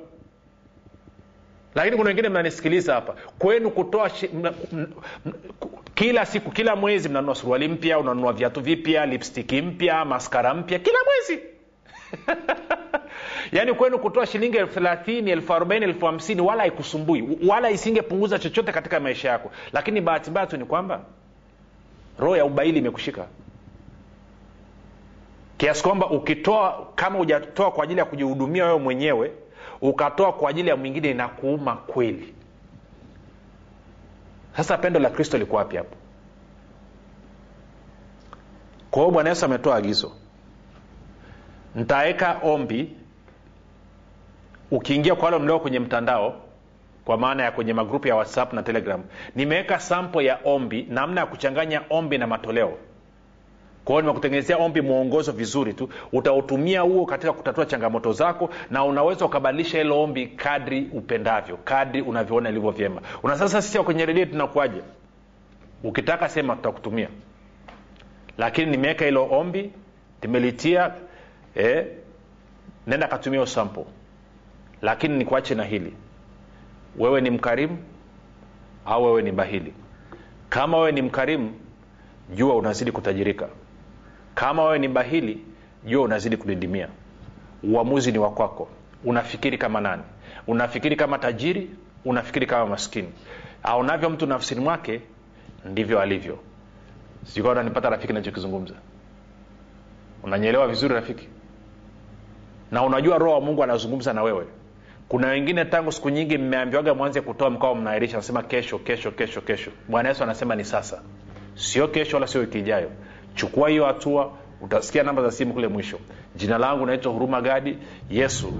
lakini 1.76 1.98
kuna 1.98 2.08
wengine 2.08 2.30
mnanisikiliza 2.30 2.94
hapa. 2.94 3.16
Kwenu 3.40 3.72
kutoa 3.72 4.10
shi, 4.10 4.28
mna, 4.28 4.54
mna, 4.72 4.88
kila 5.96 6.26
siku 6.26 6.52
kila 6.52 6.76
mwezi 6.76 7.10
mnanunua 7.10 7.36
suruali 7.36 7.68
mpya 7.68 8.00
unanunua 8.00 8.34
viatu 8.34 8.62
vipya 8.62 9.06
lipstiki 9.06 9.62
mpya 9.62 10.06
maskara 10.06 10.54
mpya 10.54 10.80
kila 10.80 10.98
mwezi. 11.06 11.44
Yaani 13.52 13.74
kwenu 13.74 14.00
kutoa 14.00 14.26
shilingi 14.26 14.58
elfu 14.58 14.74
thelathini 14.74 15.32
elfu 15.32 15.54
arobaini 15.54 15.86
elfu 15.86 16.06
hamsini 16.06 16.42
wala 16.42 16.62
haikusumbui 16.62 17.38
wala 17.48 17.72
isingepunguza 17.72 18.40
chochote 18.40 18.72
katika 18.72 19.00
maisha 19.00 19.30
yako. 19.30 19.52
Lakini 19.74 20.02
bahati 20.02 20.32
mbaya 20.32 20.48
tu 20.48 20.58
ni 20.58 20.66
kwamba 20.66 21.02
roho 22.20 22.38
ya 22.38 22.46
ubaili 22.46 22.80
imekushika. 22.80 23.26
Kiasi 25.58 25.84
kwamba 25.84 26.10
ukitoa 26.10 26.88
kama 26.96 27.18
hujatoa 27.20 27.72
kwa 27.72 27.84
ajili 27.84 28.00
ya 28.00 28.06
kujihudumia 28.06 28.66
wewe 28.66 28.80
mwenyewe 28.80 29.32
ukatoa 29.84 30.34
kwa 30.34 30.50
ajili 30.50 30.69
ya 30.69 30.76
mwingine 30.76 31.10
inakuuma 31.12 31.76
kweli. 31.76 32.34
Sasa 34.58 34.78
pendo 34.78 35.00
la 35.00 35.10
kristo 35.10 35.38
liko 35.38 35.56
wapi 35.56 35.78
hapo? 35.78 35.96
Kwa 38.91 39.02
hiyo 39.02 39.12
bwana 39.13 39.30
yesu 39.30 39.46
ametoa 39.46 39.76
agizo. 39.76 40.12
Ntaweka 41.76 42.39
ombi 42.43 42.98
ukiingia 44.72 45.15
kwa 45.15 45.26
wale 45.26 45.38
mlio 45.38 45.60
kwenye 45.60 45.80
mtandao 45.80 46.36
kwa 47.06 47.17
maana 47.17 47.43
ya 47.43 47.52
kwenye 47.52 47.74
magrupu 47.74 48.08
ya 48.08 48.15
whatsapp 48.15 48.54
na 48.54 48.63
telegram. 48.63 49.04
Nimeweka 49.36 49.80
sampo 49.80 50.22
ya 50.22 50.39
ombi 50.46 50.88
namna 50.89 51.22
ya 51.22 51.28
kuchanganya 51.28 51.82
ombi 51.89 52.17
na 52.17 52.28
matoleo 52.28 52.78
kwa 53.86 53.93
hiyo 53.93 54.02
nimekutengenezea 54.02 54.58
ombi 54.58 54.82
mwongozo 54.82 55.32
vizuri 55.32 55.74
tu. 55.74 55.89
Utautumia 56.12 56.82
huo 56.82 57.06
katika 57.06 57.34
kutatua 57.34 57.65
changamoto 57.65 58.12
zako 58.13 58.50
na 58.72 58.86
unaweza 58.86 59.26
ukabadilisha 59.26 59.78
hilo 59.78 60.02
ombi 60.04 60.28
kadri 60.28 60.89
upendavyo 60.93 61.58
kadri 61.58 62.02
unavyoona 62.02 62.50
ilivyo 62.50 62.72
vyema. 62.72 63.02
Una 63.24 63.50
sisi 63.50 63.80
kwenye 63.80 64.06
redio 64.06 64.26
tunakuaje 64.26 64.82
ukitaka 65.84 66.30
sema 66.30 66.56
tutakutumia. 66.56 67.10
Lakini 68.38 68.72
nimeweka 68.72 69.06
hilo 69.06 69.28
ombi 69.32 69.72
nimelitia 70.22 70.91
eh, 71.56 71.86
nenda 72.88 73.08
katumia 73.08 73.41
usampo 73.41 73.86
lakini 74.82 75.17
nikuache 75.17 75.56
na 75.56 75.63
hili. 75.63 75.93
Wewe 76.98 77.22
ni 77.22 77.30
mkarimu 77.30 77.78
au 78.86 79.04
wewe 79.04 79.22
ni 79.22 79.32
bahili 79.32 79.74
kama 80.50 80.78
wewe 80.78 80.91
ni 80.91 81.02
mkarimu 81.02 81.54
jua 82.36 82.56
unazidi 82.56 82.91
kutajirika 82.91 83.50
kama 84.36 84.63
wewe 84.63 84.80
ni 84.80 84.88
bahili 84.88 85.46
jua 85.86 86.02
unazidi 86.04 86.38
kudidimia? 86.38 86.88
Uamuzi 87.63 88.12
ni 88.12 88.17
wakwako 88.17 88.67
unafikiri 89.06 89.58
kama 89.58 89.82
nani? 89.82 90.04
Unafikiri 90.48 90.96
kama 90.96 91.19
tajiri? 91.19 91.69
Unafikiri 92.06 92.46
kama 92.46 92.65
maskini? 92.65 93.10
Aonavyo 93.63 94.10
mtu 94.10 94.26
nafsini 94.28 94.62
mwake 94.62 95.02
ndivyo 95.65 96.00
alivyo. 96.00 96.39
Sijua 97.26 97.54
rafiki 97.54 98.13
nachokizungumza 98.13 98.74
unanyelewa 100.24 100.67
vizuri 100.67 100.93
rafiki? 100.93 101.28
Na 102.72 102.84
unajua 102.84 103.17
roho 103.17 103.34
wa 103.34 103.41
mungu 103.41 103.63
anazungumza 103.63 104.13
na 104.13 104.24
wewe. 104.24 104.46
Kuna 105.08 105.28
wengine 105.28 105.65
tangu 105.65 105.91
siku 105.91 106.10
nyingi 106.10 106.38
mmeambiwaga 106.38 106.93
mwanze 106.93 107.22
kutoa 107.22 107.50
mkao 107.50 107.76
mnairisha 107.76 108.17
nasema 108.17 108.43
kesho 108.43 108.80
kesho 108.80 109.12
kesho 109.12 109.41
kesho. 109.41 109.72
Bwana 109.88 110.10
yesu 110.10 110.24
anasema 110.24 110.56
ni 110.56 110.65
sasa. 110.65 111.02
Sio 111.56 111.88
kesho 111.88 112.15
wala 112.15 112.28
sio 112.28 112.41
wiki 112.41 112.60
ijayo 112.60 112.91
chukua 113.36 113.69
hiyo 113.69 113.86
hatua 113.86 114.32
utasikia 114.62 115.04
namba 115.04 115.22
za 115.22 115.32
simu 115.32 115.54
kule 115.54 115.67
mwisho. 115.67 115.98
Jina 116.36 116.58
langu 116.58 116.86
naitwa 116.86 117.12
huruma 117.13 117.41
gadi. 117.41 117.78
Yesu 118.10 118.54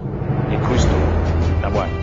ni 0.50 0.58
kristo 0.58 0.96
na 1.62 1.70
bwana 1.70 2.03